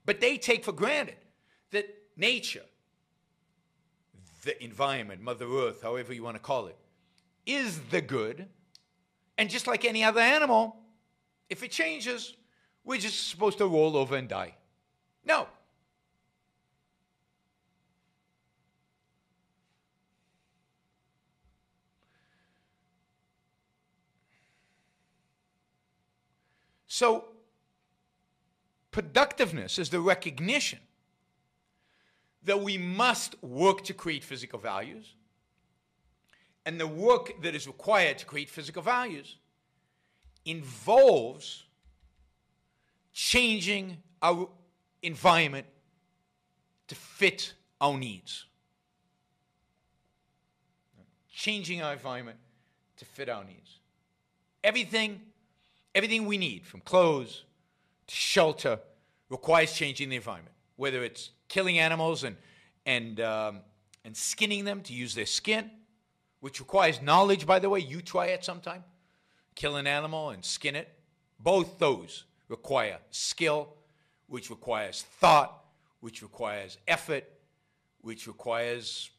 But 0.04 0.20
they 0.20 0.36
take 0.36 0.64
for 0.64 0.72
granted 0.72 1.16
that 1.70 1.86
nature, 2.16 2.64
the 4.44 4.62
environment, 4.62 5.20
Mother 5.22 5.46
Earth, 5.46 5.82
however 5.82 6.12
you 6.12 6.22
want 6.22 6.36
to 6.36 6.42
call 6.42 6.66
it, 6.66 6.76
is 7.46 7.78
the 7.90 8.00
good. 8.00 8.46
And 9.38 9.48
just 9.48 9.66
like 9.66 9.84
any 9.84 10.04
other 10.04 10.20
animal, 10.20 10.76
if 11.48 11.62
it 11.62 11.70
changes, 11.70 12.34
we're 12.84 12.98
just 12.98 13.28
supposed 13.28 13.58
to 13.58 13.66
roll 13.66 13.96
over 13.96 14.16
and 14.16 14.28
die. 14.28 14.54
No. 15.24 15.46
So, 27.02 27.24
productiveness 28.92 29.76
is 29.76 29.90
the 29.90 29.98
recognition 29.98 30.78
that 32.44 32.60
we 32.60 32.78
must 32.78 33.34
work 33.42 33.82
to 33.86 33.92
create 33.92 34.22
physical 34.22 34.60
values 34.60 35.16
and 36.64 36.78
the 36.78 36.86
work 36.86 37.42
that 37.42 37.56
is 37.56 37.66
required 37.66 38.18
to 38.18 38.24
create 38.24 38.48
physical 38.48 38.82
values 38.82 39.36
involves 40.44 41.64
changing 43.12 43.96
our 44.22 44.48
environment 45.02 45.66
to 46.86 46.94
fit 46.94 47.52
our 47.80 47.98
needs. 47.98 48.46
Changing 51.34 51.82
our 51.82 51.94
environment 51.94 52.38
to 52.98 53.04
fit 53.04 53.28
our 53.28 53.42
needs. 53.42 53.80
Everything, 54.62 55.31
everything 55.94 56.26
we 56.26 56.38
need, 56.38 56.66
from 56.66 56.80
clothes 56.80 57.44
to 58.06 58.14
shelter, 58.14 58.78
requires 59.28 59.72
changing 59.72 60.08
the 60.08 60.16
environment. 60.16 60.54
Whether 60.76 61.04
it's 61.04 61.30
killing 61.48 61.78
animals 61.78 62.24
and, 62.24 62.36
and, 62.86 63.20
um, 63.20 63.60
and 64.04 64.16
skinning 64.16 64.64
them 64.64 64.80
to 64.82 64.92
use 64.92 65.14
their 65.14 65.26
skin, 65.26 65.70
which 66.40 66.58
requires 66.60 67.00
knowledge, 67.00 67.46
by 67.46 67.58
the 67.58 67.68
way. 67.70 67.80
You 67.80 68.02
try 68.02 68.26
it 68.26 68.44
sometime. 68.44 68.82
Kill 69.54 69.76
an 69.76 69.86
animal 69.86 70.30
and 70.30 70.44
skin 70.44 70.74
it. 70.74 70.88
Both 71.38 71.78
those 71.78 72.24
require 72.48 72.98
skill, 73.10 73.74
which 74.26 74.50
requires 74.50 75.02
thought, 75.20 75.64
which 76.00 76.22
requires 76.22 76.78
effort, 76.88 77.24
which 78.00 78.26
requires 78.26 79.10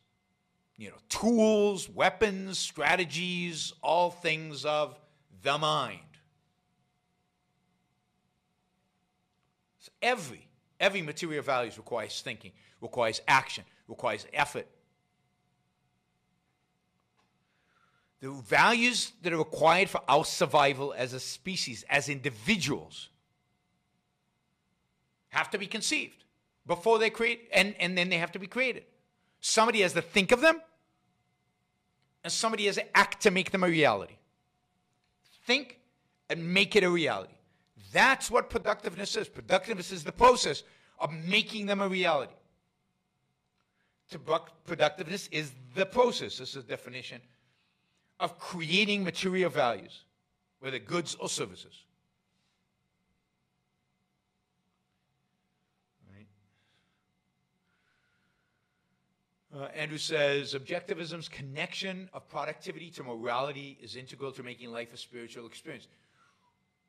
you 0.78 0.90
know 0.90 0.98
tools, 1.08 1.88
weapons, 1.88 2.58
strategies, 2.58 3.74
all 3.82 4.12
things 4.12 4.66
of 4.66 5.00
the 5.44 5.58
mind. 5.58 6.00
So 9.84 9.92
every 10.02 10.48
every 10.80 11.02
material 11.02 11.44
values 11.44 11.78
requires 11.78 12.22
thinking, 12.22 12.54
requires 12.80 13.20
action, 13.28 13.66
requires 13.90 14.26
effort, 14.32 14.66
the 18.22 18.32
values 18.32 19.12
that 19.24 19.34
are 19.34 19.38
required 19.38 19.90
for 19.90 20.00
our 20.08 20.24
survival 20.24 20.94
as 20.98 21.12
a 21.12 21.20
species, 21.20 21.84
as 21.90 22.08
individuals, 22.08 23.10
have 25.28 25.50
to 25.50 25.58
be 25.58 25.68
conceived 25.68 26.24
before 26.66 26.98
they 26.98 27.10
create, 27.10 27.50
and, 27.54 27.76
and 27.78 27.98
then 27.98 28.08
they 28.08 28.20
have 28.20 28.32
to 28.32 28.40
be 28.40 28.48
created. 28.48 28.86
Somebody 29.42 29.82
has 29.82 29.92
to 29.92 30.02
think 30.02 30.32
of 30.32 30.40
them, 30.40 30.62
and 32.24 32.32
somebody 32.32 32.68
has 32.68 32.76
to 32.76 32.98
act 32.98 33.24
to 33.24 33.32
make 33.32 33.52
them 33.52 33.66
a 33.66 33.68
reality. 33.68 34.16
Think 35.46 35.82
and 36.30 36.54
make 36.54 36.78
it 36.78 36.86
a 36.86 36.90
reality. 36.90 37.34
That's 37.94 38.30
what 38.30 38.50
productiveness 38.50 39.16
is. 39.16 39.30
Productiveness 39.30 39.92
is 39.92 40.04
the 40.04 40.12
process 40.12 40.64
of 41.00 41.14
making 41.14 41.68
them 41.68 41.80
a 41.80 41.88
reality. 41.88 42.34
To 44.12 44.20
productiveness 44.66 45.30
is 45.32 45.52
the 45.76 45.86
process, 45.86 46.38
this 46.38 46.56
is 46.56 46.64
the 46.64 46.70
definition, 46.70 47.22
of 48.20 48.38
creating 48.38 49.04
material 49.04 49.50
values, 49.50 50.04
whether 50.60 50.80
goods 50.80 51.16
or 51.20 51.30
services. 51.30 51.86
Uh, 59.56 59.66
Andrew 59.76 60.00
says 60.00 60.56
objectivism's 60.56 61.30
connection 61.30 62.10
of 62.12 62.28
productivity 62.28 62.90
to 62.90 63.04
morality 63.04 63.78
is 63.84 63.96
integral 63.96 64.32
to 64.32 64.42
making 64.42 64.72
life 64.72 64.92
a 64.94 64.98
spiritual 64.98 65.46
experience. 65.46 65.88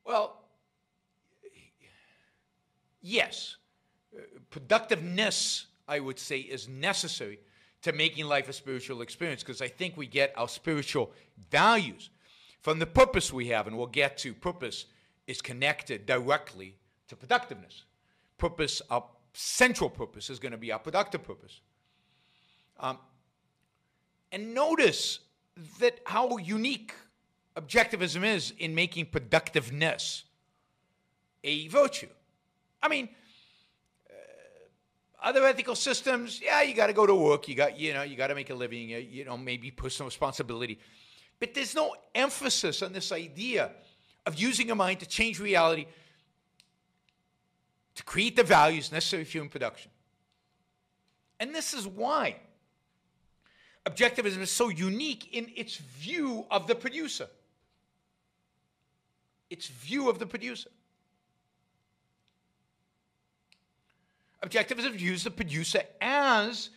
Well, 0.07 0.44
yes, 3.05 3.57
uh, 4.17 4.23
productiveness, 4.51 5.67
I 5.87 6.01
would 6.01 6.19
say, 6.19 6.39
is 6.39 6.69
necessary 6.69 7.39
to 7.83 7.93
making 7.93 8.25
life 8.25 8.49
a 8.49 8.53
spiritual 8.53 9.03
experience 9.03 9.43
because 9.43 9.61
I 9.61 9.69
think 9.69 9.97
we 9.97 10.07
get 10.07 10.33
our 10.37 10.49
spiritual 10.49 11.13
values 11.51 12.11
from 12.63 12.79
the 12.79 12.87
purpose 12.87 13.31
we 13.33 13.49
have, 13.49 13.67
and 13.67 13.77
we'll 13.77 13.87
get 13.87 14.17
to 14.19 14.33
purpose 14.33 14.87
is 15.27 15.43
connected 15.43 16.07
directly 16.07 16.77
to 17.09 17.17
productiveness. 17.17 17.85
Purpose, 18.39 18.81
our 18.91 19.05
central 19.35 19.91
purpose, 19.91 20.31
is 20.31 20.39
going 20.39 20.53
to 20.53 20.59
be 20.59 20.73
our 20.73 20.79
productive 20.79 21.23
purpose. 21.23 21.61
Um, 22.81 22.99
and 24.33 24.55
notice 24.55 25.21
that 25.79 26.01
how 26.07 26.39
unique 26.39 26.95
objectivism 27.57 28.25
is 28.25 28.55
in 28.59 28.75
making 28.75 29.07
productiveness 29.07 30.25
a 31.45 31.69
virtue. 31.69 32.09
I 32.85 32.89
mean, 32.89 33.09
uh, 34.11 35.27
other 35.27 35.47
ethical 35.47 35.75
systems, 35.75 36.39
yeah, 36.43 36.61
you 36.61 36.75
got 36.75 36.89
to 36.89 36.93
go 36.93 37.07
to 37.07 37.15
work, 37.15 37.49
you 37.49 37.55
got, 37.55 37.79
you 37.79 37.95
know, 37.95 38.03
you 38.03 38.15
got 38.15 38.27
to 38.27 38.35
make 38.35 38.51
a 38.51 38.55
living, 38.55 38.91
you, 38.91 38.99
you 38.99 39.25
know, 39.25 39.39
maybe 39.39 39.71
personal 39.71 40.07
responsibility. 40.07 40.79
But 41.41 41.55
there's 41.55 41.75
no 41.75 41.97
emphasis 42.15 42.83
on 42.83 42.93
this 42.93 43.11
idea 43.11 43.71
of 44.27 44.35
using 44.35 44.67
your 44.67 44.77
mind 44.77 45.01
to 45.01 45.07
change 45.07 45.41
reality, 45.41 45.87
to 47.95 48.03
create 48.03 48.37
the 48.37 48.43
values 48.43 48.93
necessary 48.93 49.25
for 49.25 49.31
human 49.31 49.49
production. 49.49 49.91
And 51.41 51.55
this 51.55 51.73
is 51.73 51.87
why 51.87 52.37
objectivism 53.87 54.41
is 54.41 54.51
so 54.51 54.69
unique 54.69 55.33
in 55.33 55.51
its 55.57 55.77
view 55.77 56.45
of 56.51 56.67
the 56.67 56.75
producer. 56.75 57.29
Its 59.49 59.69
view 59.69 60.11
of 60.11 60.19
the 60.19 60.27
producer. 60.27 60.69
Objectivism 64.45 64.93
views 64.93 65.25
the 65.25 65.31
producer 65.31 65.83
as, 66.01 66.71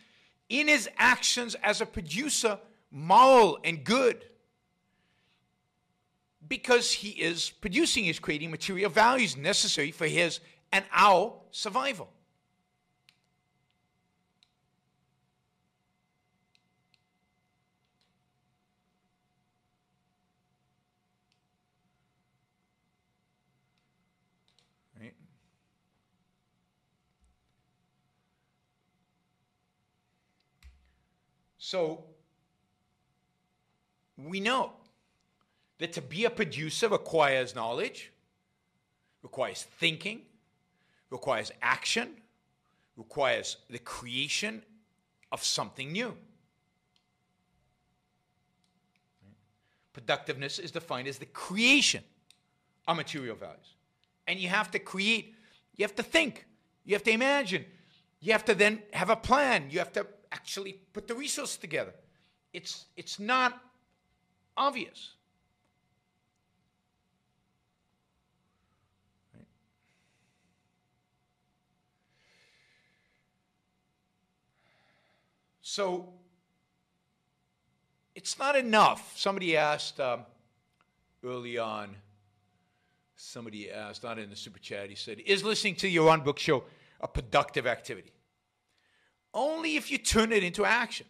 in 0.48 0.68
his 0.68 0.88
actions 0.96 1.54
as 1.62 1.80
a 1.80 1.86
producer, 1.86 2.58
moral 2.90 3.58
and 3.62 3.84
good. 3.84 4.24
Because 6.46 6.90
he 6.90 7.10
is 7.10 7.50
producing, 7.50 8.04
he's 8.04 8.18
creating 8.18 8.50
material 8.50 8.88
values 8.90 9.36
necessary 9.36 9.90
for 9.90 10.06
his 10.06 10.40
and 10.72 10.84
our 10.92 11.34
survival. 11.50 12.08
So 31.68 32.02
we 34.16 34.40
know 34.40 34.72
that 35.76 35.92
to 35.92 36.00
be 36.00 36.24
a 36.24 36.30
producer 36.30 36.88
requires 36.88 37.54
knowledge, 37.54 38.10
requires 39.22 39.64
thinking, 39.78 40.22
requires 41.10 41.52
action, 41.60 42.08
requires 42.96 43.58
the 43.68 43.78
creation 43.80 44.62
of 45.30 45.44
something 45.44 45.92
new. 45.92 46.16
Productiveness 49.92 50.58
is 50.58 50.70
defined 50.70 51.06
as 51.06 51.18
the 51.18 51.26
creation 51.26 52.02
of 52.86 52.96
material 52.96 53.36
values. 53.36 53.74
And 54.26 54.38
you 54.38 54.48
have 54.48 54.70
to 54.70 54.78
create, 54.78 55.34
you 55.76 55.84
have 55.84 55.96
to 55.96 56.02
think, 56.02 56.46
you 56.86 56.94
have 56.94 57.04
to 57.04 57.10
imagine, 57.10 57.66
you 58.20 58.32
have 58.32 58.46
to 58.46 58.54
then 58.54 58.82
have 58.94 59.10
a 59.10 59.16
plan, 59.16 59.66
you 59.68 59.80
have 59.80 59.92
to 59.92 60.06
actually 60.32 60.80
put 60.92 61.08
the 61.08 61.14
resources 61.14 61.56
together. 61.56 61.94
It's, 62.52 62.86
it's 62.96 63.18
not 63.18 63.60
obvious. 64.56 65.12
So 75.62 76.08
it's 78.14 78.38
not 78.38 78.56
enough. 78.56 79.12
Somebody 79.16 79.56
asked 79.56 80.00
um, 80.00 80.22
early 81.22 81.58
on, 81.58 81.94
somebody 83.16 83.70
asked, 83.70 84.02
not 84.02 84.18
in 84.18 84.30
the 84.30 84.34
super 84.34 84.58
chat, 84.58 84.88
he 84.88 84.96
said, 84.96 85.20
Is 85.20 85.44
listening 85.44 85.76
to 85.76 85.88
Yaron 85.88 86.24
Brook 86.24 86.38
show 86.38 86.64
a 87.00 87.06
productive 87.06 87.66
activity? 87.66 88.10
Only 89.34 89.76
if 89.76 89.90
you 89.90 89.98
turn 89.98 90.32
it 90.32 90.42
into 90.42 90.64
action. 90.64 91.06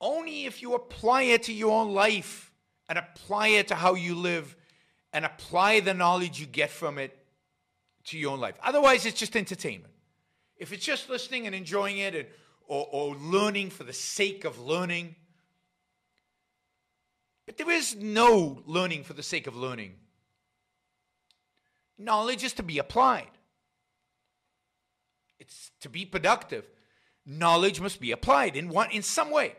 Only 0.00 0.46
if 0.46 0.62
you 0.62 0.74
apply 0.74 1.22
it 1.22 1.44
to 1.44 1.52
your 1.52 1.72
own 1.72 1.92
life 1.92 2.52
and 2.88 2.98
apply 2.98 3.48
it 3.48 3.68
to 3.68 3.74
how 3.74 3.94
you 3.94 4.14
live 4.14 4.56
and 5.12 5.24
apply 5.24 5.80
the 5.80 5.94
knowledge 5.94 6.40
you 6.40 6.46
get 6.46 6.70
from 6.70 6.98
it 6.98 7.16
to 8.04 8.18
your 8.18 8.32
own 8.32 8.40
life. 8.40 8.56
Otherwise, 8.62 9.06
it's 9.06 9.18
just 9.18 9.36
entertainment. 9.36 9.94
If 10.56 10.72
it's 10.72 10.84
just 10.84 11.08
listening 11.08 11.46
and 11.46 11.54
enjoying 11.54 11.98
it 11.98 12.14
and, 12.14 12.26
or, 12.66 12.86
or 12.90 13.16
learning 13.16 13.70
for 13.70 13.84
the 13.84 13.92
sake 13.92 14.44
of 14.44 14.60
learning, 14.60 15.16
but 17.46 17.56
there 17.56 17.70
is 17.70 17.94
no 17.96 18.62
learning 18.66 19.04
for 19.04 19.12
the 19.12 19.22
sake 19.22 19.46
of 19.46 19.56
learning. 19.56 19.94
Knowledge 21.98 22.42
is 22.42 22.52
to 22.54 22.62
be 22.62 22.78
applied. 22.78 23.30
It's 25.38 25.70
to 25.80 25.88
be 25.88 26.04
productive, 26.04 26.68
knowledge 27.26 27.80
must 27.80 28.00
be 28.00 28.12
applied 28.12 28.56
in 28.56 28.68
one 28.68 28.90
in 28.90 29.02
some 29.02 29.30
way. 29.30 29.56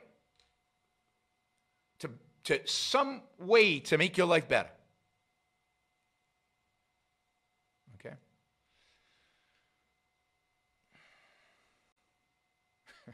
To, 2.00 2.10
to 2.46 2.60
some 2.66 3.22
way 3.40 3.80
to 3.80 3.98
make 3.98 4.18
your 4.18 4.28
life 4.28 4.48
better. 4.48 4.70
Okay? 7.96 8.16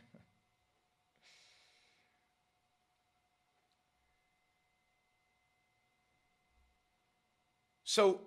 so, 7.83 8.21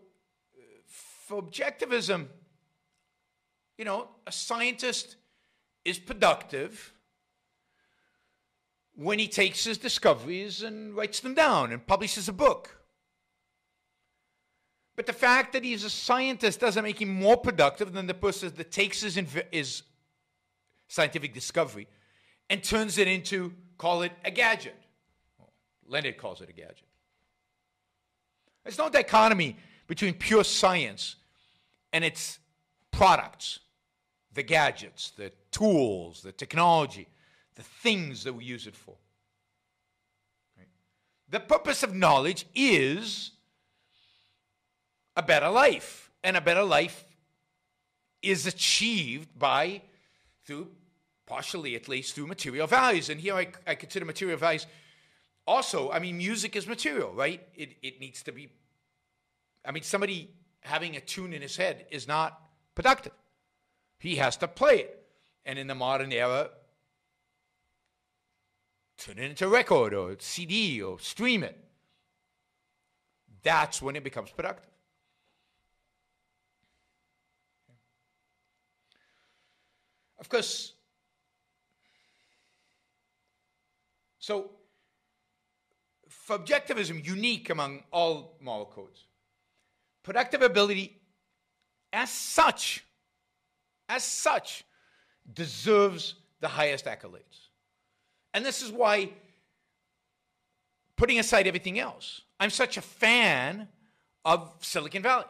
uh, 0.56 0.60
for 0.86 1.42
objectivism, 1.42 2.28
you 3.78 3.84
know, 3.84 4.08
a 4.26 4.32
scientist 4.32 5.16
is 5.84 5.98
productive 5.98 6.92
when 8.96 9.18
he 9.18 9.26
takes 9.26 9.64
his 9.64 9.78
discoveries 9.78 10.62
and 10.62 10.94
writes 10.94 11.20
them 11.20 11.34
down 11.34 11.72
and 11.72 11.86
publishes 11.86 12.28
a 12.28 12.32
book. 12.32 12.80
But 14.96 15.06
the 15.06 15.12
fact 15.12 15.52
that 15.52 15.64
he's 15.64 15.82
a 15.82 15.90
scientist 15.90 16.60
doesn't 16.60 16.84
make 16.84 17.00
him 17.00 17.08
more 17.08 17.36
productive 17.36 17.92
than 17.92 18.06
the 18.06 18.14
person 18.14 18.52
that 18.56 18.70
takes 18.70 19.00
his, 19.00 19.18
his 19.50 19.82
scientific 20.86 21.34
discovery 21.34 21.88
and 22.48 22.62
turns 22.62 22.98
it 22.98 23.08
into, 23.08 23.52
call 23.76 24.02
it 24.02 24.12
a 24.24 24.30
gadget. 24.30 24.76
Well, 25.38 25.50
Leonard 25.88 26.16
calls 26.16 26.40
it 26.40 26.48
a 26.48 26.52
gadget. 26.52 26.86
There's 28.62 28.78
no 28.78 28.88
dichotomy 28.88 29.56
between 29.88 30.14
pure 30.14 30.44
science 30.44 31.16
and 31.92 32.04
its 32.04 32.38
products 32.92 33.58
the 34.34 34.42
gadgets, 34.42 35.12
the 35.16 35.32
tools, 35.50 36.22
the 36.22 36.32
technology, 36.32 37.06
the 37.54 37.62
things 37.62 38.24
that 38.24 38.32
we 38.32 38.44
use 38.44 38.66
it 38.66 38.76
for. 38.76 38.96
The 41.30 41.40
purpose 41.40 41.82
of 41.82 41.94
knowledge 41.94 42.46
is 42.54 43.32
a 45.16 45.22
better 45.22 45.48
life. 45.48 46.10
And 46.22 46.36
a 46.36 46.40
better 46.40 46.62
life 46.62 47.04
is 48.22 48.46
achieved 48.46 49.38
by, 49.38 49.82
through, 50.46 50.68
partially 51.26 51.74
at 51.74 51.88
least, 51.88 52.14
through 52.14 52.26
material 52.26 52.66
values. 52.66 53.10
And 53.10 53.20
here 53.20 53.34
I, 53.34 53.48
I 53.66 53.74
consider 53.74 54.04
material 54.04 54.38
values 54.38 54.66
also, 55.46 55.90
I 55.90 55.98
mean, 55.98 56.16
music 56.16 56.56
is 56.56 56.66
material, 56.66 57.12
right? 57.12 57.40
It, 57.54 57.76
it 57.82 58.00
needs 58.00 58.22
to 58.22 58.32
be, 58.32 58.48
I 59.64 59.72
mean, 59.72 59.82
somebody 59.82 60.30
having 60.60 60.96
a 60.96 61.00
tune 61.00 61.32
in 61.32 61.42
his 61.42 61.56
head 61.56 61.86
is 61.90 62.08
not 62.08 62.40
productive. 62.74 63.12
He 64.04 64.16
has 64.16 64.36
to 64.36 64.48
play 64.48 64.80
it. 64.80 65.06
And 65.46 65.58
in 65.58 65.66
the 65.66 65.74
modern 65.74 66.12
era, 66.12 66.50
turn 68.98 69.18
it 69.18 69.30
into 69.30 69.48
record 69.48 69.94
or 69.94 70.14
CD 70.18 70.82
or 70.82 71.00
stream 71.00 71.42
it. 71.42 71.58
That's 73.42 73.80
when 73.80 73.96
it 73.96 74.04
becomes 74.04 74.30
productive. 74.30 74.70
Of 80.18 80.28
course, 80.28 80.74
so 84.18 84.50
for 86.08 86.38
objectivism, 86.38 87.04
unique 87.04 87.48
among 87.48 87.84
all 87.90 88.36
moral 88.40 88.66
codes, 88.66 89.06
productive 90.02 90.42
ability 90.42 91.00
as 91.92 92.10
such, 92.10 92.84
as 93.94 94.02
such, 94.04 94.64
deserves 95.32 96.14
the 96.40 96.48
highest 96.48 96.84
accolades. 96.86 97.48
And 98.32 98.44
this 98.44 98.60
is 98.60 98.72
why, 98.72 99.10
putting 100.96 101.18
aside 101.18 101.46
everything 101.46 101.78
else, 101.78 102.22
I'm 102.40 102.50
such 102.50 102.76
a 102.76 102.82
fan 102.82 103.68
of 104.24 104.52
Silicon 104.60 105.02
Valley. 105.02 105.24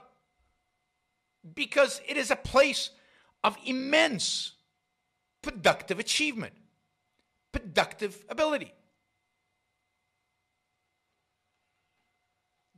Because 1.54 2.00
it 2.08 2.16
is 2.16 2.30
a 2.30 2.36
place 2.36 2.90
of 3.42 3.58
immense 3.66 4.52
productive 5.42 5.98
achievement, 5.98 6.54
productive 7.52 8.24
ability. 8.30 8.72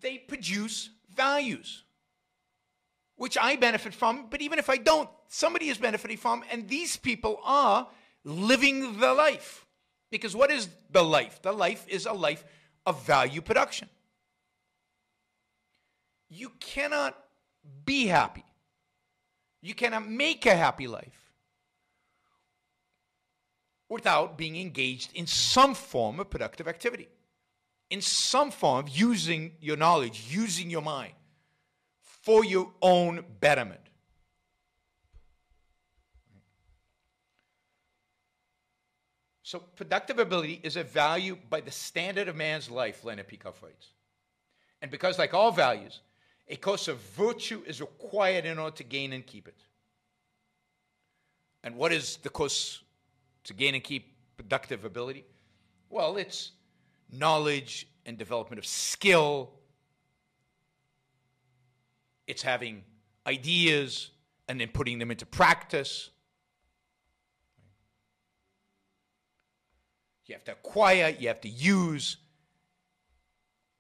They 0.01 0.19
produce 0.19 0.91
values, 1.15 1.85
which 3.17 3.39
I 3.41 3.57
benefit 3.57 3.95
from, 3.95 4.27
but 4.31 4.43
even 4.43 4.59
if 4.59 4.69
I 4.69 4.77
don't, 4.77 5.09
somebody 5.29 5.69
is 5.69 5.79
benefiting 5.79 6.19
from, 6.19 6.45
and 6.51 6.69
these 6.69 6.97
people 6.97 7.41
are 7.45 7.89
living 8.25 8.99
the 8.99 9.15
life. 9.15 9.67
Because 10.11 10.37
what 10.37 10.51
is 10.51 10.69
the 10.91 11.03
life? 11.03 11.41
The 11.43 11.53
life 11.53 11.85
is 11.89 12.07
a 12.07 12.13
life 12.13 12.45
of 12.85 13.05
value 13.05 13.41
production. 13.41 13.89
You 16.29 16.51
cannot 16.61 17.17
be 17.85 18.07
happy. 18.07 18.45
You 19.63 19.75
cannot 19.75 20.09
make 20.09 20.47
a 20.47 20.55
happy 20.55 20.87
life 20.87 21.33
without 23.89 24.37
being 24.37 24.57
engaged 24.57 25.11
in 25.15 25.27
some 25.27 25.75
form 25.75 26.21
of 26.21 26.29
productive 26.29 26.69
activity, 26.69 27.09
in 27.89 28.01
some 28.01 28.51
form 28.51 28.87
of 28.87 28.89
using 28.89 29.53
your 29.61 29.77
knowledge, 29.77 30.27
using 30.29 30.71
your 30.71 30.83
mind 30.83 31.13
for 32.27 32.45
your 32.45 32.73
own 32.83 33.25
betterment. 33.39 33.79
So, 39.45 39.61
productive 39.61 40.19
ability 40.19 40.59
is 40.65 40.75
a 40.75 40.83
value 40.83 41.39
by 41.49 41.61
the 41.61 41.71
standard 41.71 42.27
of 42.27 42.35
man's 42.35 42.69
life, 42.69 43.05
Leonard 43.05 43.29
Peikoff 43.29 43.63
writes. 43.63 43.93
And 44.83 44.91
because, 44.91 45.21
like 45.21 45.35
all 45.35 45.53
values, 45.53 46.01
a 46.49 46.57
course 46.57 46.89
of 46.89 46.99
virtue 46.99 47.63
is 47.65 47.81
required 47.81 48.45
in 48.45 48.59
order 48.59 48.75
to 48.75 48.83
gain 48.83 49.13
and 49.13 49.25
keep 49.25 49.47
it. 49.47 49.63
And 51.63 51.77
what 51.77 51.93
is 51.93 52.17
the 52.25 52.29
course 52.29 52.83
to 53.45 53.55
gain 53.55 53.77
and 53.77 53.85
keep 53.85 54.17
productive 54.37 54.85
ability? 54.85 55.25
Well, 55.91 56.17
it's 56.17 56.51
knowledge 57.13 57.87
and 58.05 58.19
development 58.19 58.59
of 58.59 58.67
skill. 58.67 59.53
It's 62.27 62.43
having 62.43 62.85
ideas 63.27 64.11
and 64.49 64.61
then 64.61 64.69
putting 64.69 64.99
them 64.99 65.11
into 65.11 65.27
practice. 65.27 66.11
You 70.27 70.35
have 70.35 70.45
to 70.45 70.53
acquire, 70.53 71.15
you 71.19 71.29
have 71.29 71.41
to 71.43 71.49
use 71.49 72.17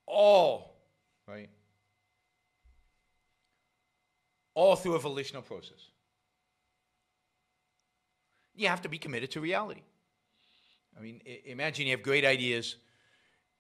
all, 0.07 0.77
right? 1.27 1.49
All 4.55 4.77
through 4.77 4.95
a 4.95 5.01
volitional 5.01 5.43
process 5.43 5.91
you 8.57 8.69
have 8.69 8.83
to 8.83 8.89
be 8.89 8.99
committed 8.99 9.31
to 9.33 9.41
reality. 9.41 9.83
I 10.99 11.03
mean, 11.03 11.21
imagine 11.45 11.87
you 11.87 11.93
have 11.93 12.03
great 12.03 12.25
ideas 12.25 12.77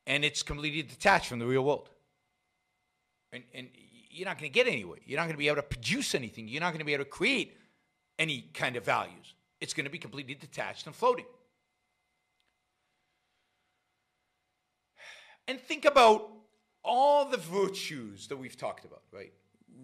and 0.07 0.25
it's 0.25 0.42
completely 0.42 0.83
detached 0.83 1.29
from 1.29 1.38
the 1.38 1.46
real 1.46 1.62
world. 1.62 1.90
And, 3.33 3.44
and 3.55 3.68
you're 4.16 4.26
not 4.26 4.38
going 4.38 4.50
to 4.50 4.55
get 4.55 4.66
anywhere. 4.66 4.98
You're 5.05 5.18
not 5.18 5.24
going 5.24 5.35
to 5.35 5.38
be 5.38 5.48
able 5.48 5.57
to 5.57 5.62
produce 5.62 6.14
anything. 6.14 6.48
You're 6.48 6.61
not 6.61 6.70
going 6.70 6.79
to 6.79 6.85
be 6.85 6.94
able 6.94 7.05
to 7.05 7.11
create 7.11 7.57
any 8.18 8.48
kind 8.55 8.76
of 8.76 8.85
values. 8.85 9.35
It's 9.61 9.74
going 9.74 9.85
to 9.85 9.90
be 9.90 9.98
completely 9.98 10.35
detached 10.35 10.87
and 10.87 10.94
floating. 10.94 11.26
And 15.48 15.61
think 15.61 15.85
about 15.85 16.29
all 16.83 17.26
the 17.26 17.37
virtues 17.37 18.26
that 18.29 18.37
we've 18.37 18.57
talked 18.57 18.85
about, 18.85 19.02
right? 19.12 19.33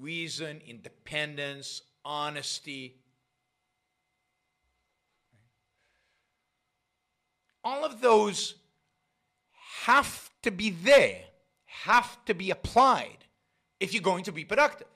Reason, 0.00 0.60
independence, 0.66 1.82
honesty, 2.04 2.96
all 7.62 7.84
of 7.84 8.00
those 8.00 8.54
have 9.82 10.30
to 10.42 10.50
be 10.50 10.70
there, 10.70 11.20
have 11.64 12.24
to 12.24 12.34
be 12.34 12.50
applied 12.50 13.18
if 13.82 13.92
you're 13.92 14.02
going 14.02 14.22
to 14.22 14.32
be 14.32 14.44
productive. 14.44 14.86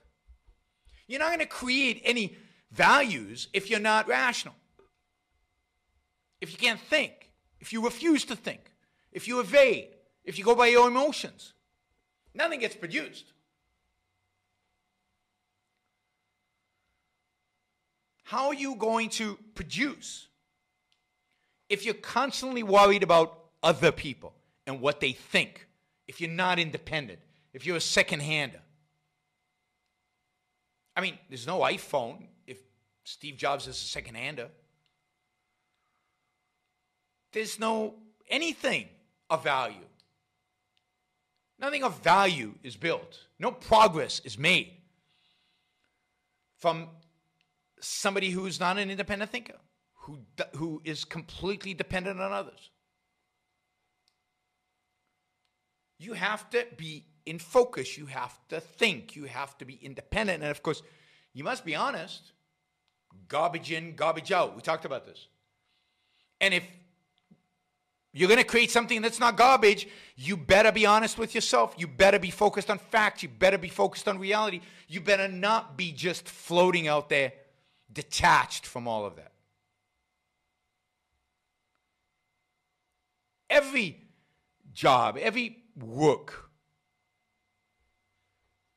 You're 1.09 1.19
not 1.19 1.31
going 1.31 1.41
to 1.41 1.47
create 1.47 2.01
any 2.05 2.37
values 2.71 3.49
if 3.53 3.69
you're 3.69 3.81
not 3.81 4.07
rational. 4.07 4.55
If 6.41 6.53
you 6.53 6.59
can't 6.59 6.79
think, 6.79 7.33
if 7.59 7.73
you 7.73 7.85
refuse 7.85 8.25
to 8.27 8.37
think, 8.37 8.61
if 9.11 9.27
you 9.27 9.41
evade, 9.41 9.89
if 10.25 10.39
you 10.39 10.45
go 10.45 10.55
by 10.55 10.69
your 10.69 10.87
emotions, 10.87 11.53
nothing 12.33 12.61
gets 12.61 12.77
produced. 12.77 13.33
How 18.23 18.49
are 18.49 18.55
you 18.55 18.77
going 18.77 19.09
to 19.11 19.37
produce 19.57 20.29
if 21.69 21.85
you're 21.85 21.95
constantly 21.95 22.63
worried 22.63 23.03
about 23.03 23.37
other 23.65 23.91
people 23.91 24.33
and 24.65 24.81
what 24.81 25.01
they 25.01 25.11
think, 25.11 25.67
if 26.07 26.21
you're 26.21 26.31
not 26.31 26.61
independent, 26.61 27.19
if 27.53 27.67
you're 27.67 27.77
a 27.77 27.81
second 27.81 28.21
hander, 28.21 28.61
I 30.97 31.03
mean, 31.03 31.19
there's 31.29 31.47
no 31.47 31.61
iPhone 31.61 32.25
if 32.47 32.59
Steve 33.05 33.37
Jobs 33.37 33.67
is 33.67 33.77
a 33.77 33.85
second 33.85 34.15
hander. 34.15 34.49
There's 37.33 37.61
no 37.61 37.95
anything 38.29 38.89
of 39.29 39.45
value. 39.45 39.77
Nothing 41.59 41.85
of 41.85 42.03
value 42.03 42.55
is 42.63 42.77
built. 42.77 43.21
No 43.39 43.51
progress 43.53 44.21
is 44.25 44.39
made 44.39 44.73
from 46.59 46.89
somebody 47.81 48.31
who's 48.31 48.59
not 48.59 48.79
an 48.79 48.91
independent 48.91 49.31
thinker 49.31 49.57
who, 50.07 50.21
who 50.55 50.81
is 50.85 51.05
completely 51.05 51.75
dependent 51.75 52.21
on 52.21 52.33
others. 52.33 52.71
You 55.99 56.13
have 56.13 56.49
to 56.51 56.67
be 56.77 57.05
in 57.25 57.39
focus. 57.39 57.97
You 57.97 58.07
have 58.07 58.39
to 58.49 58.61
think. 58.61 59.17
You 59.17 59.25
have 59.25 59.57
to 59.59 59.65
be 59.65 59.79
independent. 59.83 60.43
And 60.43 60.51
of 60.51 60.63
course, 60.63 60.83
you 61.33 61.45
must 61.45 61.65
be 61.65 61.75
honest. 61.75 62.33
Garbage 63.29 63.73
in, 63.73 63.97
garbage 63.97 64.31
out. 64.33 64.55
We 64.55 64.63
talked 64.63 64.85
about 64.85 65.07
this. 65.07 65.27
And 66.41 66.55
if 66.55 66.65
you're 68.13 68.29
going 68.29 68.41
to 68.41 68.47
create 68.47 68.71
something 68.71 69.03
that's 69.03 69.21
not 69.21 69.37
garbage, 69.37 69.89
you 70.17 70.37
better 70.37 70.73
be 70.73 70.87
honest 70.87 71.19
with 71.19 71.35
yourself. 71.35 71.75
You 71.77 71.87
better 71.87 72.19
be 72.19 72.31
focused 72.31 72.71
on 72.71 72.79
facts. 72.79 73.23
You 73.23 73.29
better 73.29 73.59
be 73.59 73.69
focused 73.69 74.07
on 74.09 74.19
reality. 74.19 74.61
You 74.89 75.01
better 75.01 75.29
not 75.29 75.77
be 75.77 75.93
just 75.93 76.29
floating 76.29 76.89
out 76.89 77.09
there 77.09 77.33
detached 77.93 78.67
from 78.67 78.87
all 78.87 79.05
of 79.05 79.17
that. 79.17 79.33
Every 83.49 83.97
job, 84.73 85.17
every 85.21 85.63
work 85.77 86.51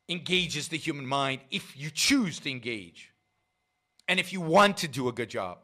engages 0.07 0.67
the 0.67 0.77
human 0.77 1.05
mind 1.05 1.41
if 1.51 1.77
you 1.77 1.89
choose 1.89 2.39
to 2.39 2.49
engage. 2.49 3.12
And 4.07 4.19
if 4.19 4.33
you 4.33 4.41
want 4.41 4.77
to 4.77 4.88
do 4.88 5.07
a 5.07 5.12
good 5.12 5.29
job, 5.29 5.59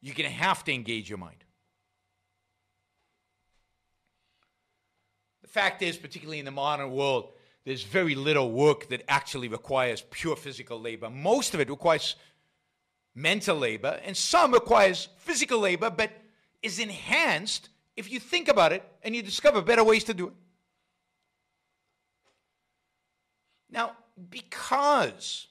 you're 0.00 0.14
going 0.14 0.30
to 0.30 0.36
have 0.36 0.64
to 0.64 0.72
engage 0.72 1.08
your 1.08 1.18
mind. 1.18 1.44
The 5.42 5.48
fact 5.48 5.82
is, 5.82 5.96
particularly 5.96 6.38
in 6.38 6.44
the 6.44 6.52
modern 6.52 6.92
world, 6.92 7.32
there's 7.64 7.82
very 7.82 8.14
little 8.14 8.52
work 8.52 8.88
that 8.88 9.02
actually 9.08 9.48
requires 9.48 10.02
pure 10.10 10.36
physical 10.36 10.80
labor. 10.80 11.10
Most 11.10 11.52
of 11.52 11.60
it 11.60 11.68
requires 11.68 12.14
mental 13.14 13.56
labor, 13.56 14.00
and 14.04 14.16
some 14.16 14.52
requires 14.52 15.08
physical 15.18 15.58
labor, 15.58 15.90
but 15.90 16.12
is 16.62 16.78
enhanced 16.78 17.68
if 17.96 18.10
you 18.10 18.20
think 18.20 18.48
about 18.48 18.72
it 18.72 18.84
and 19.02 19.16
you 19.16 19.22
discover 19.22 19.60
better 19.60 19.82
ways 19.82 20.04
to 20.04 20.14
do 20.14 20.28
it. 20.28 20.34
Now, 23.70 23.92
because 24.30 25.46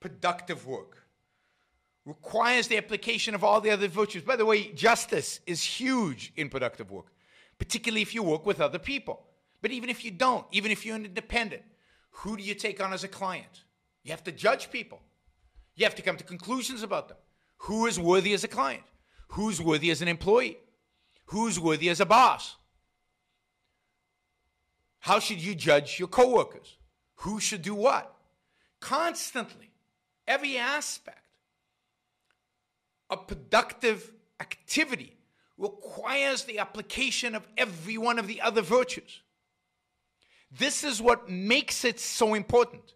productive 0.00 0.66
work 0.66 0.96
requires 2.06 2.68
the 2.68 2.78
application 2.78 3.34
of 3.34 3.44
all 3.44 3.60
the 3.60 3.70
other 3.70 3.88
virtues, 3.88 4.22
by 4.22 4.36
the 4.36 4.46
way, 4.46 4.72
justice 4.72 5.40
is 5.46 5.62
huge 5.62 6.32
in 6.36 6.48
productive 6.48 6.90
work, 6.90 7.12
particularly 7.58 8.02
if 8.02 8.14
you 8.14 8.22
work 8.22 8.46
with 8.46 8.60
other 8.60 8.78
people. 8.78 9.26
But 9.62 9.70
even 9.70 9.90
if 9.90 10.04
you 10.04 10.10
don't, 10.10 10.46
even 10.52 10.70
if 10.70 10.86
you're 10.86 10.96
an 10.96 11.04
independent, 11.04 11.62
who 12.10 12.36
do 12.36 12.42
you 12.42 12.54
take 12.54 12.82
on 12.82 12.92
as 12.92 13.04
a 13.04 13.08
client? 13.08 13.64
You 14.02 14.10
have 14.10 14.24
to 14.24 14.32
judge 14.32 14.70
people. 14.70 15.00
You 15.76 15.84
have 15.84 15.94
to 15.96 16.02
come 16.02 16.16
to 16.16 16.24
conclusions 16.24 16.82
about 16.82 17.08
them. 17.08 17.18
Who 17.58 17.86
is 17.86 18.00
worthy 18.00 18.32
as 18.32 18.44
a 18.44 18.48
client? 18.48 18.82
Who's 19.28 19.60
worthy 19.60 19.90
as 19.90 20.02
an 20.02 20.08
employee? 20.08 20.58
Who's 21.26 21.60
worthy 21.60 21.90
as 21.90 22.00
a 22.00 22.06
boss? 22.06 22.56
How 25.00 25.18
should 25.18 25.40
you 25.40 25.54
judge 25.54 25.98
your 25.98 26.08
coworkers? 26.08 26.76
Who 27.20 27.38
should 27.38 27.62
do 27.62 27.74
what? 27.74 28.14
Constantly, 28.80 29.70
every 30.26 30.56
aspect 30.56 31.18
of 33.10 33.26
productive 33.26 34.10
activity 34.40 35.18
requires 35.58 36.44
the 36.44 36.58
application 36.58 37.34
of 37.34 37.46
every 37.58 37.98
one 37.98 38.18
of 38.18 38.26
the 38.26 38.40
other 38.40 38.62
virtues. 38.62 39.20
This 40.50 40.82
is 40.82 41.02
what 41.02 41.28
makes 41.28 41.84
it 41.84 42.00
so 42.00 42.32
important. 42.32 42.94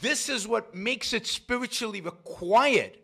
This 0.00 0.30
is 0.30 0.48
what 0.48 0.74
makes 0.74 1.12
it 1.12 1.26
spiritually 1.26 2.00
required 2.00 2.96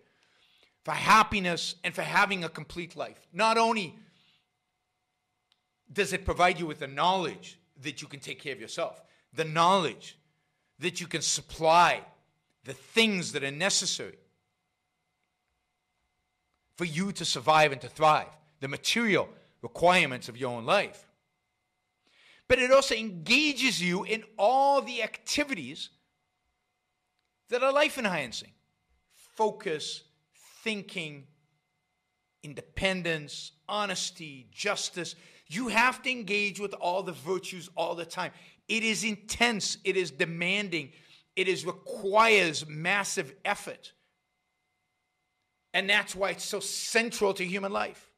for 0.85 0.93
happiness 0.93 1.75
and 1.85 1.95
for 1.95 2.03
having 2.03 2.45
a 2.45 2.49
complete 2.49 2.97
life. 2.97 3.27
Not 3.31 3.59
only 3.59 3.95
does 5.93 6.15
it 6.15 6.25
provide 6.25 6.59
you 6.59 6.67
with 6.67 6.79
the 6.79 6.87
knowledge 6.87 7.59
that 7.83 8.01
you 8.01 8.09
can 8.09 8.21
take 8.21 8.41
care 8.41 8.55
of 8.55 8.61
yourself, 8.61 9.03
the 9.35 9.45
knowledge 9.45 10.17
that 10.79 11.01
you 11.01 11.07
can 11.07 11.23
supply 11.23 12.03
the 12.65 12.75
things 12.75 13.33
that 13.33 13.45
are 13.45 13.51
necessary 13.51 14.19
for 16.77 16.85
you 16.85 17.13
to 17.13 17.25
survive 17.25 17.73
and 17.73 17.81
to 17.81 17.89
thrive, 17.89 18.29
the 18.61 18.69
material 18.69 19.29
requirements 19.63 20.29
of 20.29 20.37
your 20.37 20.51
own 20.51 20.67
life. 20.67 21.07
But 22.49 22.59
it 22.59 22.71
also 22.71 22.95
engages 22.95 23.83
you 23.83 24.05
in 24.05 24.23
all 24.39 24.83
the 24.83 25.03
activities 25.03 25.91
that 27.49 27.63
are 27.63 27.73
life 27.73 27.99
enhancing 27.99 28.51
focus, 29.15 30.03
thinking, 30.63 31.25
independence, 32.43 33.53
honesty, 33.69 34.47
justice. 34.51 35.15
You 35.47 35.69
have 35.69 36.03
to 36.03 36.11
engage 36.11 36.59
with 36.59 36.73
all 36.75 37.03
the 37.03 37.13
virtues 37.13 37.69
all 37.77 37.95
the 37.95 38.07
time. 38.07 38.33
It 38.69 38.83
is 38.83 39.05
intense, 39.05 39.79
it 39.85 39.97
is 39.97 40.11
demanding, 40.11 40.93
it 41.37 41.49
is 41.49 41.65
requires 41.65 42.67
massive 42.67 43.35
effort. 43.45 43.93
And 45.73 45.89
that's 45.89 46.17
why 46.17 46.31
it's 46.31 46.45
so 46.45 46.59
central 46.61 47.35
to 47.35 47.45
human 47.45 47.71
life. 47.71 48.11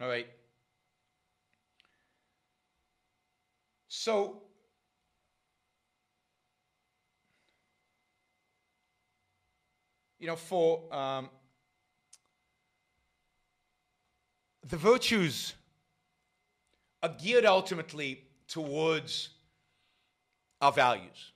All 0.00 0.08
right. 0.08 0.26
So, 3.86 4.41
you 10.22 10.28
know, 10.28 10.36
for 10.36 10.80
um, 10.94 11.28
the 14.68 14.76
virtues 14.76 15.54
are 17.02 17.12
geared 17.20 17.44
ultimately 17.44 18.22
towards 18.46 19.30
our 20.60 20.70
values 20.70 21.32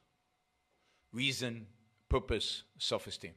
reason, 1.13 1.67
purpose, 2.09 2.63
self 2.79 3.09
esteem. 3.09 3.33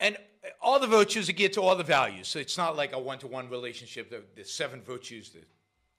And 0.00 0.18
all 0.60 0.78
the 0.78 0.86
virtues 0.86 1.30
are 1.30 1.32
geared 1.32 1.54
to 1.54 1.62
all 1.62 1.76
the 1.76 1.82
values. 1.82 2.28
So 2.28 2.38
it's 2.38 2.58
not 2.58 2.76
like 2.76 2.92
a 2.92 2.98
one 2.98 3.18
to 3.20 3.26
one 3.26 3.48
relationship. 3.48 4.10
The, 4.10 4.22
the, 4.34 4.44
seven 4.44 4.82
virtues, 4.82 5.30
the 5.30 5.40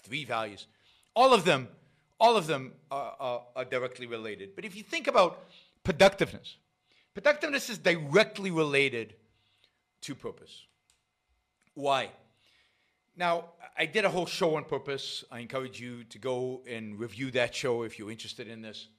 three 0.04 0.26
values, 0.26 0.68
all 1.16 1.34
of 1.34 1.44
them, 1.44 1.70
all 2.20 2.38
of 2.38 2.46
them 2.46 2.74
are, 2.92 3.16
are, 3.20 3.42
are 3.56 3.66
directly 3.66 4.06
related. 4.06 4.56
But 4.56 4.64
if 4.64 4.76
you 4.76 4.84
think 4.84 5.08
about 5.08 5.44
productiveness, 5.84 6.58
productiveness 7.18 7.72
is 7.72 7.80
directly 7.80 8.52
related 8.52 9.16
to 10.02 10.14
purpose. 10.14 10.68
Why? 11.74 12.12
Now, 13.16 13.46
I 13.76 13.88
did 13.88 14.06
a 14.06 14.10
whole 14.10 14.28
show 14.28 14.56
on 14.56 14.66
purpose. 14.66 15.24
I 15.32 15.40
encourage 15.40 15.82
you 15.82 16.04
to 16.04 16.20
go 16.20 16.62
and 16.70 17.00
review 17.00 17.32
that 17.32 17.56
show 17.56 17.82
if 17.82 17.98
you're 17.98 18.12
interested 18.12 18.48
in 18.48 18.62
this. 18.62 18.90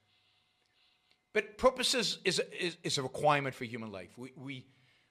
But 1.32 1.58
purpose 1.58 1.94
is, 1.94 2.18
is, 2.24 2.42
is, 2.82 2.98
a 2.98 3.02
requirement 3.04 3.54
for 3.54 3.64
human 3.64 3.92
life. 3.92 4.10
We, 4.16 4.32
we, 4.36 4.66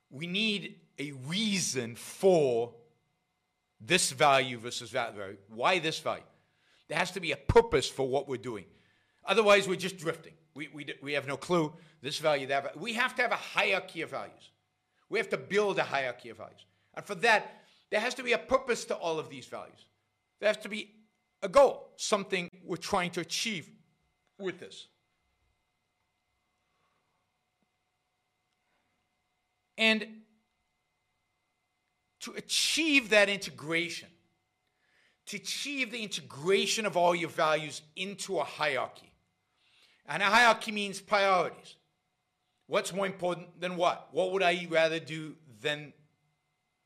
we 0.09 0.27
need 0.27 0.81
a 0.99 1.13
reason 1.27 1.95
for 1.95 2.73
this 3.79 4.11
value 4.11 4.57
versus 4.57 4.91
that 4.91 5.15
value. 5.15 5.37
Why 5.47 5.79
this 5.79 5.99
value? 5.99 6.23
There 6.89 6.97
has 6.97 7.11
to 7.11 7.21
be 7.21 7.31
a 7.31 7.37
purpose 7.37 7.87
for 7.87 8.05
what 8.05 8.27
we're 8.27 8.35
doing. 8.35 8.65
Otherwise, 9.23 9.65
we're 9.65 9.75
just 9.75 9.97
drifting. 9.97 10.33
We, 10.57 10.69
we, 10.73 10.87
we 11.03 11.13
have 11.13 11.27
no 11.27 11.37
clue. 11.37 11.71
This 12.01 12.17
value, 12.17 12.47
that 12.47 12.63
value. 12.63 12.79
We 12.79 12.93
have 12.93 13.15
to 13.15 13.21
have 13.21 13.31
a 13.31 13.35
hierarchy 13.35 14.01
of 14.01 14.09
values. 14.09 14.51
We 15.07 15.19
have 15.19 15.29
to 15.29 15.37
build 15.37 15.77
a 15.77 15.83
hierarchy 15.83 16.29
of 16.29 16.37
values. 16.37 16.65
And 16.95 17.05
for 17.05 17.13
that, 17.15 17.61
there 17.91 17.99
has 17.99 18.15
to 18.15 18.23
be 18.23 18.33
a 18.33 18.39
purpose 18.39 18.83
to 18.85 18.95
all 18.95 19.19
of 19.19 19.29
these 19.29 19.45
values. 19.45 19.85
There 20.39 20.49
has 20.49 20.57
to 20.57 20.69
be 20.69 20.95
a 21.43 21.47
goal, 21.47 21.89
something 21.95 22.49
we're 22.63 22.77
trying 22.77 23.11
to 23.11 23.21
achieve 23.21 23.69
with 24.39 24.59
this. 24.59 24.87
And 29.77 30.07
to 32.21 32.31
achieve 32.31 33.09
that 33.09 33.29
integration, 33.29 34.09
to 35.27 35.37
achieve 35.37 35.91
the 35.91 36.01
integration 36.01 36.87
of 36.87 36.97
all 36.97 37.13
your 37.13 37.29
values 37.29 37.83
into 37.95 38.39
a 38.39 38.43
hierarchy. 38.43 39.11
And 40.07 40.23
a 40.23 40.25
hierarchy 40.25 40.71
means 40.71 41.01
priorities. 41.01 41.75
What's 42.67 42.93
more 42.93 43.05
important 43.05 43.59
than 43.59 43.75
what? 43.75 44.09
What 44.11 44.31
would 44.31 44.43
I 44.43 44.67
rather 44.69 44.99
do 44.99 45.35
than 45.61 45.93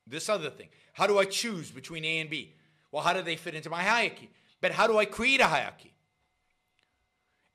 this 0.06 0.28
other 0.28 0.50
thing? 0.50 0.68
How 0.92 1.06
do 1.06 1.18
I 1.18 1.24
choose 1.24 1.70
between 1.70 2.04
A 2.04 2.20
and 2.20 2.30
B? 2.30 2.54
Well, 2.90 3.02
how 3.02 3.12
do 3.12 3.22
they 3.22 3.36
fit 3.36 3.54
into 3.54 3.70
my 3.70 3.82
hierarchy? 3.82 4.30
But 4.60 4.72
how 4.72 4.86
do 4.86 4.98
I 4.98 5.04
create 5.04 5.40
a 5.40 5.46
hierarchy? 5.46 5.92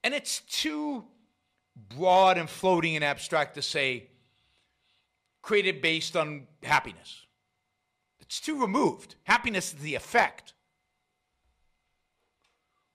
And 0.04 0.14
it's 0.14 0.40
too 0.42 1.06
broad 1.96 2.38
and 2.38 2.50
floating 2.50 2.96
and 2.96 3.04
abstract 3.04 3.56
to 3.56 3.62
say 3.62 4.08
created 5.42 5.82
based 5.82 6.18
on 6.18 6.48
happiness. 6.64 7.26
It's 8.20 8.42
too 8.42 8.60
removed. 8.60 9.16
Happiness 9.24 9.74
is 9.74 9.80
the 9.80 9.96
effect. 9.96 10.54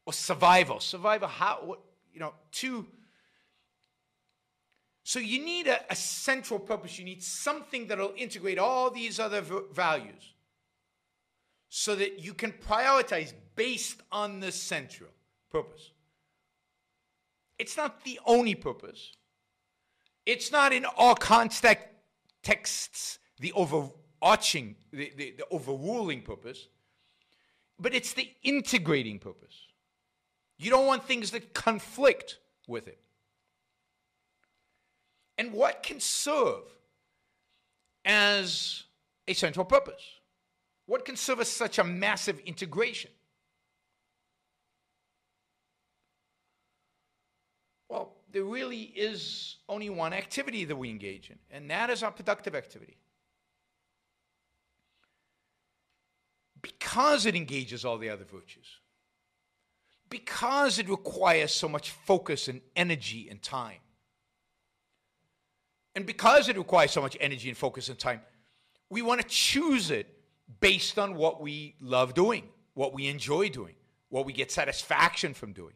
Or 0.05 0.13
survival. 0.13 0.81
Survival, 0.81 1.29
how, 1.29 1.61
what, 1.65 1.81
you 2.13 2.21
know, 2.21 2.35
too. 2.51 2.87
So 5.05 5.19
you 5.19 5.45
need 5.45 5.67
a, 5.67 5.81
a 5.91 5.97
central 5.97 6.61
purpose. 6.61 6.99
You 6.99 7.05
need 7.05 7.23
something 7.23 7.87
that'll 7.87 8.15
integrate 8.17 8.59
all 8.59 8.91
these 8.91 9.19
other 9.19 9.41
v- 9.41 9.61
values 9.73 10.35
so 11.69 11.95
that 11.97 12.21
you 12.21 12.35
can 12.35 12.53
prioritize 12.53 13.33
based 13.57 14.01
on 14.11 14.41
the 14.41 14.53
central 14.53 15.11
purpose. 15.51 15.91
It's 17.59 17.77
not 17.77 18.05
the 18.05 18.21
only 18.27 18.55
purpose. 18.55 19.13
It's 20.25 20.53
not 20.53 20.73
in 20.73 20.85
all 20.85 21.15
context 21.15 21.89
texts 22.43 23.19
the 23.39 23.53
overarching, 23.53 24.77
the, 24.93 25.13
the, 25.17 25.35
the 25.39 25.45
overruling 25.51 26.23
purpose, 26.23 26.69
but 27.79 27.95
it's 27.95 28.13
the 28.13 28.29
integrating 28.43 29.19
purpose. 29.19 29.67
You 30.59 30.71
don't 30.71 30.87
want 30.87 31.05
things 31.05 31.33
that 31.33 31.55
conflict 31.55 32.39
with 32.69 32.89
it. 32.89 32.99
And 35.39 35.53
what 35.53 35.83
can 35.83 35.99
serve 35.99 36.63
as 38.05 38.85
a 39.27 39.35
central 39.35 39.65
purpose? 39.65 40.03
What 40.87 41.05
can 41.05 41.17
serve 41.17 41.41
as 41.41 41.49
such 41.49 41.79
a 41.79 41.85
massive 41.85 42.39
integration? 42.41 43.11
Well, 47.89 48.13
there 48.31 48.45
really 48.45 48.83
is 48.83 49.57
only 49.69 49.91
one 49.91 50.13
activity 50.13 50.65
that 50.65 50.77
we 50.77 50.91
engage 50.91 51.31
in, 51.31 51.39
and 51.51 51.71
that 51.71 51.91
is 51.91 52.03
our 52.03 52.11
productive 52.11 52.55
activity. 52.55 52.97
because 56.63 57.27
it 57.27 57.35
engages 57.35 57.85
all 57.85 57.99
the 57.99 58.09
other 58.09 58.25
virtues, 58.25 58.79
because 60.13 60.79
it 60.79 60.91
requires 60.91 61.55
so 61.55 61.67
much 61.67 61.91
focus 61.91 62.47
and 62.47 62.61
energy 62.77 63.29
and 63.31 63.43
time, 63.43 63.79
and 65.97 66.05
because 66.05 66.51
it 66.51 66.59
requires 66.59 66.91
so 66.91 67.01
much 67.01 67.17
energy 67.19 67.49
and 67.49 67.57
focus 67.57 67.89
and 67.89 67.99
time, 67.99 68.21
we 68.91 69.01
want 69.01 69.23
to 69.23 69.27
choose 69.27 69.91
it 69.91 70.07
based 70.61 70.99
on 70.99 71.15
what 71.15 71.41
we 71.41 71.75
love 71.81 72.13
doing, 72.13 72.47
what 72.75 72.93
we 72.93 73.09
enjoy 73.09 73.49
doing, 73.49 73.75
what 74.11 74.27
we 74.27 74.35
get 74.35 74.51
satisfaction 74.51 75.33
from 75.33 75.55
doing. 75.55 75.73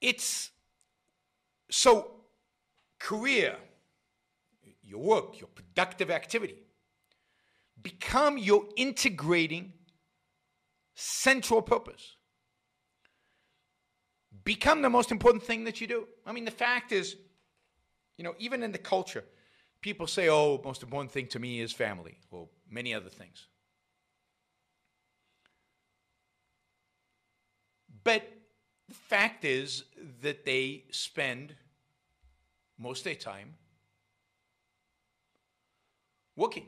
It's 0.00 0.50
so 1.70 2.12
career, 3.00 3.56
your 4.84 5.00
work, 5.00 5.40
your 5.40 5.48
productive 5.48 6.10
activity, 6.10 6.63
become 7.84 8.36
your 8.36 8.64
integrating 8.74 9.72
central 10.94 11.62
purpose. 11.62 12.16
Become 14.42 14.82
the 14.82 14.90
most 14.90 15.12
important 15.12 15.44
thing 15.44 15.64
that 15.64 15.80
you 15.80 15.86
do. 15.86 16.08
I 16.26 16.32
mean, 16.32 16.44
the 16.44 16.50
fact 16.50 16.90
is, 16.90 17.14
you 18.16 18.24
know, 18.24 18.34
even 18.38 18.62
in 18.64 18.72
the 18.72 18.78
culture, 18.78 19.24
people 19.80 20.06
say, 20.06 20.28
oh, 20.28 20.60
most 20.64 20.82
important 20.82 21.12
thing 21.12 21.28
to 21.28 21.38
me 21.38 21.60
is 21.60 21.72
family, 21.72 22.18
or 22.30 22.48
many 22.68 22.92
other 22.92 23.10
things. 23.10 23.46
But 28.02 28.22
the 28.88 28.94
fact 28.94 29.44
is 29.44 29.84
that 30.22 30.44
they 30.44 30.84
spend 30.90 31.54
most 32.78 33.00
of 33.00 33.04
their 33.04 33.14
time 33.14 33.54
working. 36.36 36.66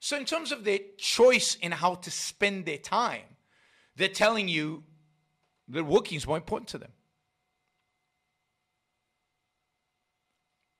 So, 0.00 0.16
in 0.16 0.24
terms 0.24 0.52
of 0.52 0.64
their 0.64 0.78
choice 0.96 1.56
in 1.56 1.72
how 1.72 1.96
to 1.96 2.10
spend 2.10 2.66
their 2.66 2.78
time, 2.78 3.24
they're 3.96 4.08
telling 4.08 4.48
you 4.48 4.84
that 5.68 5.84
working 5.84 6.16
is 6.16 6.26
more 6.26 6.36
important 6.36 6.68
to 6.68 6.78
them. 6.78 6.92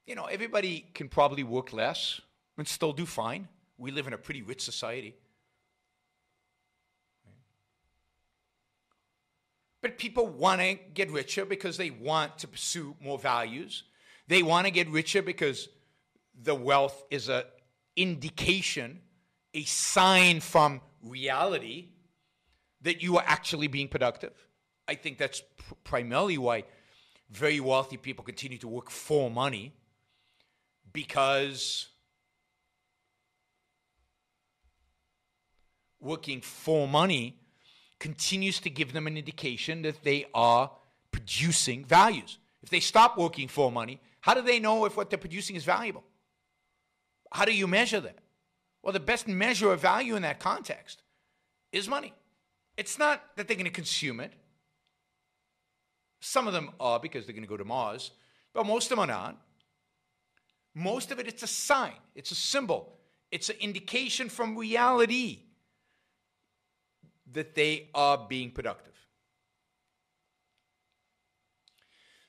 You 0.06 0.14
know, 0.14 0.24
everybody 0.24 0.86
can 0.94 1.08
probably 1.08 1.42
work 1.42 1.72
less 1.72 2.20
and 2.56 2.66
still 2.66 2.92
do 2.92 3.04
fine. 3.04 3.48
We 3.76 3.90
live 3.90 4.06
in 4.06 4.12
a 4.12 4.18
pretty 4.18 4.42
rich 4.42 4.62
society. 4.62 5.14
But 9.80 9.98
people 9.98 10.26
want 10.26 10.60
to 10.60 10.74
get 10.94 11.10
richer 11.10 11.44
because 11.44 11.76
they 11.76 11.90
want 11.90 12.38
to 12.38 12.48
pursue 12.48 12.96
more 13.00 13.18
values. 13.18 13.84
They 14.26 14.42
want 14.42 14.66
to 14.66 14.72
get 14.72 14.88
richer 14.88 15.22
because 15.22 15.68
the 16.40 16.54
wealth 16.54 17.04
is 17.10 17.28
an 17.28 17.44
indication, 17.96 19.00
a 19.54 19.64
sign 19.64 20.40
from 20.40 20.80
reality 21.02 21.88
that 22.82 23.02
you 23.02 23.16
are 23.16 23.24
actually 23.26 23.66
being 23.66 23.88
productive. 23.88 24.32
I 24.86 24.94
think 24.94 25.18
that's 25.18 25.42
pr- 25.56 25.74
primarily 25.84 26.38
why 26.38 26.64
very 27.30 27.60
wealthy 27.60 27.96
people 27.96 28.24
continue 28.24 28.58
to 28.58 28.68
work 28.68 28.90
for 28.90 29.30
money 29.30 29.74
because 30.92 31.88
working 36.00 36.40
for 36.40 36.88
money 36.88 37.36
continues 37.98 38.60
to 38.60 38.70
give 38.70 38.92
them 38.92 39.06
an 39.06 39.16
indication 39.16 39.82
that 39.82 40.02
they 40.04 40.26
are 40.32 40.70
producing 41.10 41.84
values. 41.84 42.38
If 42.62 42.70
they 42.70 42.80
stop 42.80 43.18
working 43.18 43.48
for 43.48 43.70
money, 43.70 44.00
how 44.20 44.34
do 44.34 44.42
they 44.42 44.58
know 44.58 44.84
if 44.84 44.96
what 44.96 45.10
they're 45.10 45.18
producing 45.18 45.56
is 45.56 45.64
valuable? 45.64 46.04
How 47.32 47.44
do 47.44 47.54
you 47.54 47.66
measure 47.66 48.00
that? 48.00 48.18
Well, 48.82 48.92
the 48.92 49.00
best 49.00 49.28
measure 49.28 49.72
of 49.72 49.80
value 49.80 50.16
in 50.16 50.22
that 50.22 50.38
context 50.38 51.02
is 51.72 51.88
money. 51.88 52.12
It's 52.76 52.98
not 52.98 53.22
that 53.36 53.48
they're 53.48 53.56
going 53.56 53.64
to 53.64 53.70
consume 53.70 54.20
it. 54.20 54.32
Some 56.20 56.46
of 56.46 56.52
them 56.52 56.70
are 56.80 56.98
because 56.98 57.26
they're 57.26 57.34
going 57.34 57.44
to 57.44 57.48
go 57.48 57.56
to 57.56 57.64
Mars, 57.64 58.12
but 58.52 58.66
most 58.66 58.86
of 58.86 58.90
them 58.90 59.00
are 59.00 59.06
not. 59.06 59.36
Most 60.74 61.10
of 61.10 61.18
it, 61.18 61.26
it's 61.26 61.42
a 61.42 61.48
sign, 61.48 61.94
it's 62.14 62.30
a 62.30 62.36
symbol, 62.36 62.98
it's 63.30 63.48
an 63.50 63.56
indication 63.60 64.28
from 64.28 64.56
reality 64.56 65.40
that 67.32 67.54
they 67.54 67.88
are 67.94 68.26
being 68.28 68.50
productive. 68.50 68.94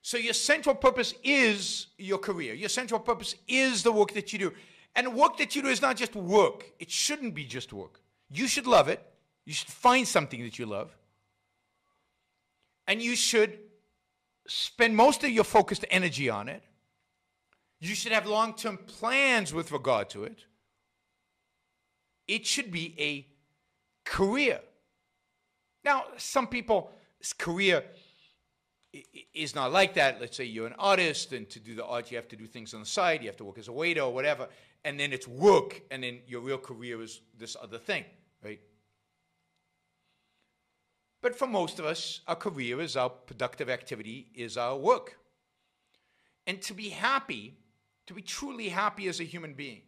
So, 0.01 0.17
your 0.17 0.33
central 0.33 0.73
purpose 0.73 1.13
is 1.23 1.87
your 1.97 2.17
career. 2.17 2.55
Your 2.55 2.69
central 2.69 2.99
purpose 2.99 3.35
is 3.47 3.83
the 3.83 3.91
work 3.91 4.13
that 4.13 4.33
you 4.33 4.39
do. 4.39 4.53
And 4.95 5.13
work 5.13 5.37
that 5.37 5.55
you 5.55 5.61
do 5.61 5.69
is 5.69 5.81
not 5.81 5.95
just 5.95 6.15
work, 6.15 6.65
it 6.79 6.89
shouldn't 6.89 7.35
be 7.35 7.45
just 7.45 7.71
work. 7.71 8.01
You 8.29 8.47
should 8.47 8.67
love 8.67 8.87
it. 8.87 9.01
You 9.45 9.53
should 9.53 9.69
find 9.69 10.07
something 10.07 10.41
that 10.43 10.59
you 10.59 10.65
love. 10.65 10.95
And 12.87 13.01
you 13.01 13.15
should 13.15 13.57
spend 14.47 14.95
most 14.95 15.23
of 15.23 15.29
your 15.29 15.43
focused 15.43 15.85
energy 15.89 16.29
on 16.29 16.49
it. 16.49 16.63
You 17.79 17.95
should 17.95 18.11
have 18.11 18.25
long 18.25 18.55
term 18.55 18.77
plans 18.77 19.53
with 19.53 19.71
regard 19.71 20.09
to 20.11 20.23
it. 20.23 20.43
It 22.27 22.45
should 22.45 22.71
be 22.71 22.95
a 22.99 23.25
career. 24.05 24.59
Now, 25.83 26.03
some 26.17 26.47
people's 26.47 26.89
career 27.37 27.83
is 29.33 29.55
not 29.55 29.71
like 29.71 29.93
that. 29.93 30.19
Let's 30.19 30.35
say 30.35 30.43
you're 30.43 30.67
an 30.67 30.75
artist, 30.77 31.31
and 31.31 31.49
to 31.49 31.59
do 31.59 31.75
the 31.75 31.85
art, 31.85 32.11
you 32.11 32.17
have 32.17 32.27
to 32.29 32.35
do 32.35 32.47
things 32.47 32.73
on 32.73 32.81
the 32.81 32.85
side. 32.85 33.21
You 33.21 33.27
have 33.27 33.37
to 33.37 33.45
work 33.45 33.57
as 33.57 33.67
a 33.67 33.71
waiter 33.71 34.01
or 34.01 34.13
whatever, 34.13 34.47
and 34.83 34.99
then 34.99 35.13
it's 35.13 35.27
work, 35.27 35.81
and 35.91 36.03
then 36.03 36.19
your 36.27 36.41
real 36.41 36.57
career 36.57 37.01
is 37.01 37.21
this 37.37 37.55
other 37.61 37.77
thing, 37.77 38.05
right? 38.43 38.59
But 41.21 41.35
for 41.35 41.47
most 41.47 41.79
of 41.79 41.85
us, 41.85 42.21
our 42.27 42.35
career 42.35 42.79
is 42.79 42.95
our 42.95 43.09
productive 43.09 43.69
activity, 43.69 44.31
is 44.33 44.57
our 44.57 44.77
work. 44.77 45.17
And 46.47 46.61
to 46.63 46.73
be 46.73 46.89
happy, 46.89 47.57
to 48.07 48.13
be 48.13 48.21
truly 48.21 48.69
happy 48.69 49.07
as 49.07 49.19
a 49.19 49.25
human 49.25 49.53
being, 49.53 49.81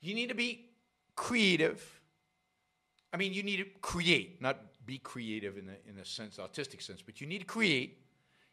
you 0.00 0.14
need 0.14 0.28
to 0.28 0.34
be 0.34 0.66
creative 1.16 2.02
I 3.12 3.18
mean, 3.18 3.34
you 3.34 3.42
need 3.42 3.58
to 3.58 3.66
create, 3.82 4.40
not 4.40 4.58
be 4.86 4.98
creative 4.98 5.58
in 5.58 5.66
the 5.66 5.76
in 5.88 5.96
the 5.96 6.04
sense, 6.04 6.38
artistic 6.38 6.80
sense, 6.80 7.02
but 7.02 7.20
you 7.20 7.26
need 7.26 7.40
to 7.40 7.44
create. 7.44 7.98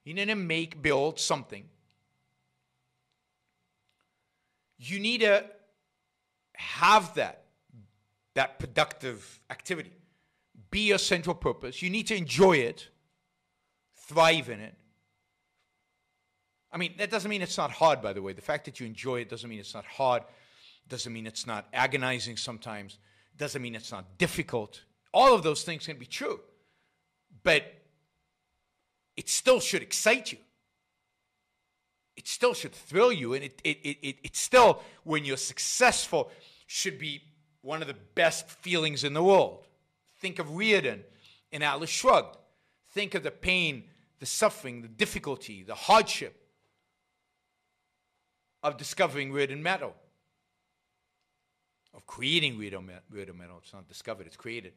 You 0.03 0.13
need 0.13 0.25
to 0.25 0.35
make, 0.35 0.81
build 0.81 1.19
something. 1.19 1.65
You 4.79 4.99
need 4.99 5.21
to 5.21 5.45
have 6.55 7.13
that 7.15 7.43
that 8.35 8.57
productive 8.57 9.39
activity. 9.49 9.91
Be 10.71 10.87
your 10.87 10.97
central 10.97 11.35
purpose. 11.35 11.81
You 11.81 11.89
need 11.89 12.07
to 12.07 12.15
enjoy 12.15 12.57
it, 12.57 12.87
thrive 14.07 14.49
in 14.49 14.59
it. 14.59 14.75
I 16.71 16.77
mean, 16.77 16.93
that 16.99 17.09
doesn't 17.09 17.29
mean 17.29 17.41
it's 17.41 17.57
not 17.57 17.71
hard, 17.71 18.01
by 18.01 18.13
the 18.13 18.21
way. 18.21 18.33
The 18.33 18.41
fact 18.41 18.65
that 18.65 18.79
you 18.79 18.85
enjoy 18.85 19.21
it 19.21 19.29
doesn't 19.29 19.49
mean 19.49 19.59
it's 19.59 19.73
not 19.73 19.85
hard, 19.85 20.23
doesn't 20.87 21.11
mean 21.11 21.27
it's 21.27 21.45
not 21.47 21.67
agonizing 21.73 22.37
sometimes 22.37 22.97
doesn't 23.39 23.61
mean 23.61 23.73
it's 23.73 23.91
not 23.91 24.17
difficult. 24.17 24.83
All 25.13 25.33
of 25.33 25.41
those 25.41 25.63
things 25.63 25.87
can 25.87 25.97
be 25.97 26.05
true, 26.05 26.41
but 27.41 27.63
it 29.17 29.29
still 29.29 29.59
should 29.59 29.81
excite 29.81 30.31
you. 30.31 30.37
It 32.19 32.27
still 32.27 32.53
should 32.53 32.73
thrill 32.73 33.13
you, 33.13 33.34
and 33.34 33.45
it, 33.45 33.62
it, 33.63 33.77
it, 33.82 34.17
it, 34.21 34.36
still, 34.36 34.84
when 35.05 35.23
you're 35.23 35.38
successful, 35.38 36.29
should 36.67 36.99
be 36.99 37.21
one 37.62 37.82
of 37.82 37.88
the 37.88 37.95
best 38.13 38.49
feelings 38.49 39.05
in 39.05 39.13
the 39.13 39.23
world. 39.23 39.65
Think 40.17 40.38
of 40.38 40.47
Rearden 40.47 40.99
in 41.53 41.63
Atlas 41.63 41.89
Shrugged. 41.89 42.36
Think 42.89 43.15
of 43.15 43.24
the 43.24 43.32
pain, 43.32 43.86
the 44.20 44.26
suffering, 44.26 44.82
the 44.82 44.89
difficulty, 44.89 45.63
the 45.63 45.76
hardship 45.76 46.36
of 48.63 48.76
discovering 48.76 49.32
Rearden 49.32 49.61
Metal 49.61 49.95
of 51.93 52.05
creating 52.05 52.59
Rearden 52.59 53.38
metal. 53.38 53.59
It's 53.63 53.72
not 53.72 53.88
discovered, 53.88 54.28
it's 54.28 54.36
created. 54.36 54.74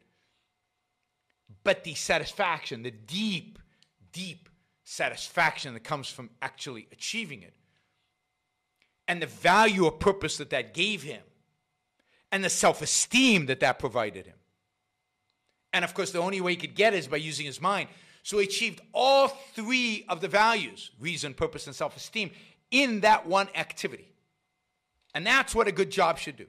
But 1.65 1.83
the 1.83 1.93
satisfaction, 1.93 2.83
the 2.83 2.91
deep, 2.91 3.59
deep 4.13 4.47
satisfaction 4.83 5.73
that 5.73 5.83
comes 5.83 6.09
from 6.09 6.29
actually 6.41 6.87
achieving 6.91 7.41
it, 7.41 7.53
and 9.07 9.21
the 9.21 9.27
value 9.27 9.85
or 9.85 9.91
purpose 9.91 10.37
that 10.37 10.49
that 10.51 10.73
gave 10.73 11.03
him, 11.03 11.21
and 12.31 12.43
the 12.43 12.49
self 12.49 12.81
esteem 12.81 13.45
that 13.47 13.59
that 13.59 13.79
provided 13.79 14.25
him. 14.25 14.37
And 15.73 15.83
of 15.83 15.93
course, 15.93 16.11
the 16.11 16.19
only 16.19 16.39
way 16.39 16.51
he 16.51 16.57
could 16.57 16.75
get 16.75 16.93
it 16.93 16.97
is 16.97 17.07
by 17.07 17.17
using 17.17 17.45
his 17.45 17.59
mind. 17.59 17.89
So 18.21 18.37
he 18.37 18.45
achieved 18.45 18.81
all 18.93 19.27
three 19.27 20.05
of 20.07 20.21
the 20.21 20.27
values 20.27 20.91
reason, 20.99 21.33
purpose, 21.33 21.67
and 21.67 21.75
self 21.75 21.97
esteem 21.97 22.31
in 22.71 23.01
that 23.01 23.27
one 23.27 23.49
activity. 23.55 24.13
And 25.15 25.25
that's 25.25 25.53
what 25.53 25.67
a 25.67 25.71
good 25.71 25.91
job 25.91 26.17
should 26.17 26.37
do. 26.37 26.47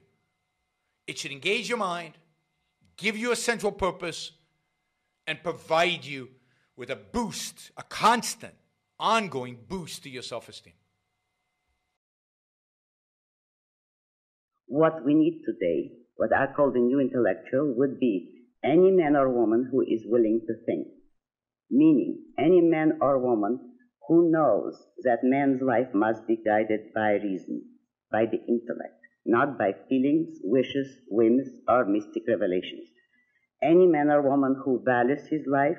It 1.07 1.19
should 1.19 1.31
engage 1.31 1.69
your 1.69 1.77
mind, 1.77 2.13
give 2.97 3.17
you 3.17 3.31
a 3.31 3.35
central 3.35 3.71
purpose, 3.71 4.31
and 5.27 5.41
provide 5.43 6.03
you 6.05 6.29
with 6.77 6.89
a 6.89 6.95
boost, 6.95 7.71
a 7.77 7.83
constant, 7.83 8.53
ongoing 8.99 9.57
boost 9.67 10.03
to 10.03 10.09
your 10.09 10.23
self 10.23 10.49
esteem. 10.49 10.73
what 14.67 15.05
we 15.05 15.13
need 15.13 15.41
today, 15.45 15.91
what 16.17 16.35
I 16.35 16.47
call 16.53 16.71
the 16.71 16.79
new 16.79 16.99
intellectual, 16.99 17.73
would 17.77 17.99
be 17.99 18.45
any 18.63 18.91
man 18.91 19.15
or 19.15 19.29
woman 19.29 19.69
who 19.71 19.81
is 19.81 20.03
willing 20.05 20.41
to 20.47 20.53
think. 20.65 20.87
Meaning, 21.69 22.25
any 22.37 22.61
man 22.61 22.97
or 23.01 23.19
woman 23.19 23.59
who 24.07 24.31
knows 24.31 24.75
that 25.03 25.23
man's 25.23 25.61
life 25.61 25.87
must 25.93 26.27
be 26.27 26.37
guided 26.43 26.93
by 26.93 27.11
reason, 27.13 27.63
by 28.11 28.25
the 28.25 28.39
intellect, 28.47 28.99
not 29.25 29.57
by 29.57 29.71
feelings, 29.87 30.39
wishes, 30.43 30.97
whims, 31.09 31.47
or 31.67 31.85
mystic 31.85 32.23
revelations. 32.27 32.89
Any 33.63 33.87
man 33.87 34.09
or 34.09 34.21
woman 34.21 34.61
who 34.63 34.83
values 34.83 35.25
his 35.27 35.47
life 35.47 35.77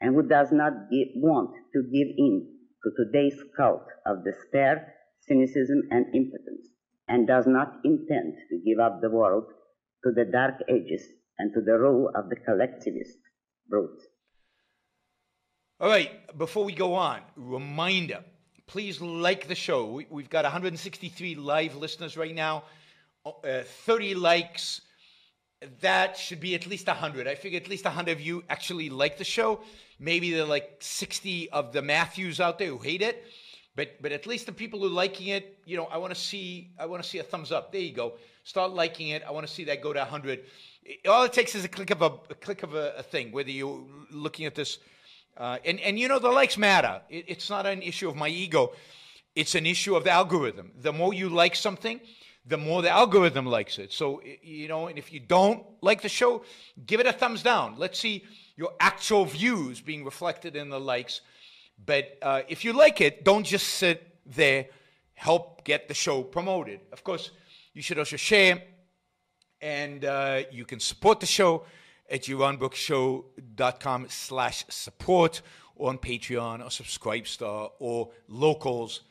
and 0.00 0.14
who 0.14 0.22
does 0.22 0.52
not 0.52 0.72
give, 0.90 1.08
want 1.16 1.50
to 1.72 1.82
give 1.82 2.08
in 2.16 2.46
to 2.82 2.90
today's 2.96 3.38
cult 3.56 3.86
of 4.06 4.24
despair, 4.24 4.94
cynicism, 5.20 5.82
and 5.90 6.06
impotence, 6.14 6.68
and 7.08 7.26
does 7.26 7.46
not 7.46 7.74
intend 7.84 8.34
to 8.50 8.60
give 8.64 8.78
up 8.78 9.00
the 9.00 9.10
world 9.10 9.44
to 10.04 10.12
the 10.12 10.24
dark 10.24 10.54
ages 10.68 11.02
and 11.38 11.52
to 11.54 11.60
the 11.60 11.78
rule 11.78 12.10
of 12.14 12.28
the 12.28 12.36
collectivist 12.36 13.18
brute. 13.68 14.02
All 15.80 15.88
right, 15.88 16.10
before 16.36 16.64
we 16.64 16.72
go 16.72 16.94
on, 16.94 17.20
reminder 17.36 18.22
please 18.66 19.00
like 19.00 19.48
the 19.48 19.54
show. 19.54 20.02
We, 20.10 20.22
have 20.22 20.30
got 20.30 20.44
163 20.44 21.34
live 21.36 21.76
listeners 21.76 22.16
right 22.16 22.34
now, 22.34 22.64
uh, 23.24 23.62
30 23.84 24.14
likes. 24.14 24.80
That 25.80 26.16
should 26.16 26.40
be 26.40 26.54
at 26.54 26.66
least 26.66 26.86
100. 26.86 27.26
I 27.26 27.34
figure 27.34 27.58
at 27.58 27.68
least 27.68 27.84
100 27.84 28.12
of 28.12 28.20
you 28.20 28.44
actually 28.48 28.90
like 28.90 29.18
the 29.18 29.24
show. 29.24 29.60
Maybe 29.98 30.32
there 30.32 30.42
are 30.42 30.46
like 30.46 30.76
60 30.80 31.50
of 31.50 31.72
the 31.72 31.82
Matthews 31.82 32.40
out 32.40 32.58
there 32.58 32.68
who 32.68 32.78
hate 32.78 33.02
it. 33.02 33.24
But 33.76 34.00
but 34.00 34.12
at 34.12 34.26
least 34.26 34.46
the 34.46 34.52
people 34.52 34.78
who 34.80 34.86
are 34.86 34.90
liking 34.90 35.28
it, 35.28 35.58
you 35.64 35.76
know, 35.76 35.86
I 35.86 35.98
want 35.98 36.14
to 36.14 36.20
see 36.20 36.70
I 36.78 36.86
want 36.86 37.02
to 37.02 37.08
see 37.08 37.18
a 37.18 37.24
thumbs 37.24 37.50
up. 37.50 37.72
There 37.72 37.80
you 37.80 37.92
go. 37.92 38.14
Start 38.44 38.72
liking 38.72 39.08
it. 39.08 39.22
I 39.26 39.32
want 39.32 39.46
to 39.46 39.52
see 39.52 39.64
that 39.64 39.82
go 39.82 39.92
to 39.92 39.98
100. 39.98 40.44
All 41.08 41.24
it 41.24 41.32
takes 41.32 41.54
is 41.54 41.64
a 41.64 41.68
click 41.68 41.90
of 41.90 42.02
a, 42.02 42.12
a 42.30 42.34
click 42.34 42.62
of 42.62 42.74
a, 42.74 42.94
a, 42.98 43.02
thing. 43.02 43.32
Whether 43.32 43.50
you're 43.50 43.82
looking 44.10 44.44
at 44.46 44.54
this, 44.54 44.78
uh, 45.36 45.58
and 45.64 45.80
and 45.80 45.98
you 45.98 46.06
know 46.08 46.20
the 46.20 46.30
likes 46.30 46.56
matter. 46.56 47.00
It, 47.08 47.24
it's 47.26 47.50
not 47.50 47.66
an 47.66 47.82
issue 47.82 48.08
of 48.08 48.16
my 48.16 48.28
ego. 48.28 48.74
It's 49.34 49.56
an 49.56 49.66
issue 49.66 49.96
of 49.96 50.04
the 50.04 50.10
algorithm. 50.10 50.70
The 50.80 50.92
more 50.92 51.12
you 51.12 51.28
like 51.28 51.56
something, 51.56 52.00
the 52.46 52.56
more 52.56 52.82
the 52.82 52.90
algorithm 52.90 53.46
likes 53.46 53.78
it. 53.78 53.92
So 53.92 54.22
you 54.42 54.68
know, 54.68 54.88
and 54.88 54.98
if 54.98 55.12
you 55.12 55.20
don't 55.20 55.64
like 55.80 56.02
the 56.02 56.08
show, 56.08 56.44
give 56.86 57.00
it 57.00 57.06
a 57.06 57.12
thumbs 57.12 57.42
down. 57.42 57.76
Let's 57.78 57.98
see 57.98 58.24
your 58.56 58.72
actual 58.78 59.24
views 59.24 59.80
being 59.80 60.04
reflected 60.04 60.54
in 60.56 60.68
the 60.68 60.80
likes 60.80 61.20
but 61.84 62.18
uh, 62.22 62.42
if 62.48 62.64
you 62.64 62.72
like 62.72 63.00
it, 63.00 63.24
don't 63.24 63.44
just 63.44 63.66
sit 63.66 64.16
there. 64.26 64.66
Help 65.14 65.64
get 65.64 65.88
the 65.88 65.94
show 65.94 66.22
promoted. 66.22 66.80
Of 66.92 67.04
course, 67.04 67.30
you 67.72 67.82
should 67.82 67.98
also 67.98 68.16
share, 68.16 68.62
and 69.60 70.04
uh, 70.04 70.42
you 70.50 70.64
can 70.64 70.80
support 70.80 71.20
the 71.20 71.26
show 71.26 71.64
at 72.10 72.22
yaronbrookshow.com 72.22 74.06
slash 74.08 74.64
support 74.68 75.42
or 75.76 75.90
on 75.90 75.98
Patreon 75.98 76.60
or 76.60 76.68
Subscribestar 76.68 77.70
or 77.78 78.10
Locals. 78.28 79.02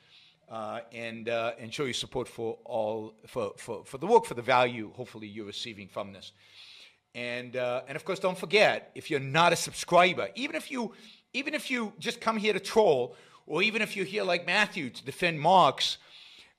Uh, 0.54 0.82
and 0.92 1.30
uh, 1.30 1.62
and 1.62 1.74
show 1.74 1.86
your 1.92 2.00
support 2.06 2.28
for 2.28 2.50
all 2.64 3.16
for, 3.26 3.54
for, 3.58 3.84
for 3.90 3.98
the 3.98 4.06
work 4.14 4.24
for 4.24 4.36
the 4.36 4.48
value 4.56 4.92
hopefully 4.94 5.28
you're 5.36 5.48
receiving 5.48 5.88
from 5.88 6.14
this 6.14 6.32
and 7.16 7.56
uh, 7.56 7.88
and 7.88 7.96
of 7.96 8.06
course 8.06 8.20
don't 8.20 8.38
forget 8.38 8.92
if 8.94 9.10
you're 9.10 9.28
not 9.40 9.50
a 9.52 9.56
subscriber 9.56 10.28
even 10.36 10.56
if 10.56 10.70
you 10.70 10.94
even 11.34 11.54
if 11.54 11.70
you 11.72 11.94
just 12.00 12.22
come 12.22 12.38
here 12.38 12.54
to 12.54 12.60
troll, 12.60 13.16
or 13.46 13.64
even 13.64 13.82
if 13.82 13.96
you're 13.96 14.06
here 14.06 14.24
like 14.24 14.46
Matthew 14.46 14.90
to 14.90 15.04
defend 15.04 15.40
Marx, 15.40 15.98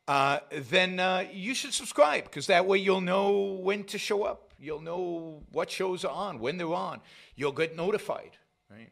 uh, 0.07 0.41
then 0.51 1.01
uh, 1.01 1.25
you 1.33 1.55
should 1.55 1.73
subscribe 1.73 2.25
because 2.25 2.49
that 2.49 2.67
way 2.67 2.79
you'll 2.79 3.01
know 3.01 3.59
when 3.63 3.85
to 3.85 3.99
show 3.99 4.25
up. 4.25 4.53
You'll 4.59 4.81
know 4.81 5.43
what 5.53 5.71
shows 5.71 6.05
are 6.05 6.13
on, 6.13 6.41
when 6.41 6.59
they're 6.59 6.75
on. 6.75 7.01
You'll 7.37 7.53
get 7.53 7.77
notified, 7.77 8.37
right? 8.71 8.91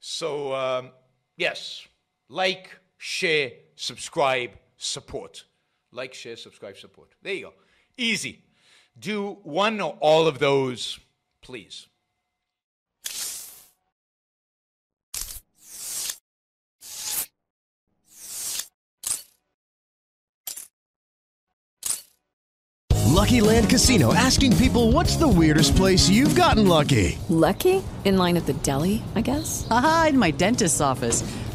So, 0.00 0.54
um, 0.54 0.90
yes, 1.36 1.86
like, 2.28 2.70
share, 3.02 3.50
subscribe, 3.74 4.52
support. 4.76 5.42
Like, 5.90 6.14
share, 6.14 6.36
subscribe, 6.36 6.76
support. 6.76 7.08
There 7.20 7.34
you 7.34 7.46
go. 7.46 7.52
Easy. 7.96 8.44
Do 8.96 9.38
one 9.42 9.80
or 9.80 9.96
all 9.98 10.28
of 10.28 10.38
those, 10.38 11.00
please. 11.40 11.88
Lucky 23.08 23.40
Land 23.40 23.68
Casino 23.68 24.14
asking 24.14 24.56
people 24.58 24.92
what's 24.92 25.16
the 25.16 25.28
weirdest 25.28 25.74
place 25.76 26.08
you've 26.08 26.34
gotten 26.34 26.68
lucky? 26.68 27.18
Lucky? 27.28 27.82
In 28.04 28.16
line 28.16 28.36
at 28.36 28.46
the 28.46 28.52
deli, 28.52 29.02
I 29.14 29.20
guess? 29.20 29.66
Aha, 29.70 30.06
in 30.10 30.18
my 30.18 30.30
dentist's 30.30 30.80
office. 30.80 31.22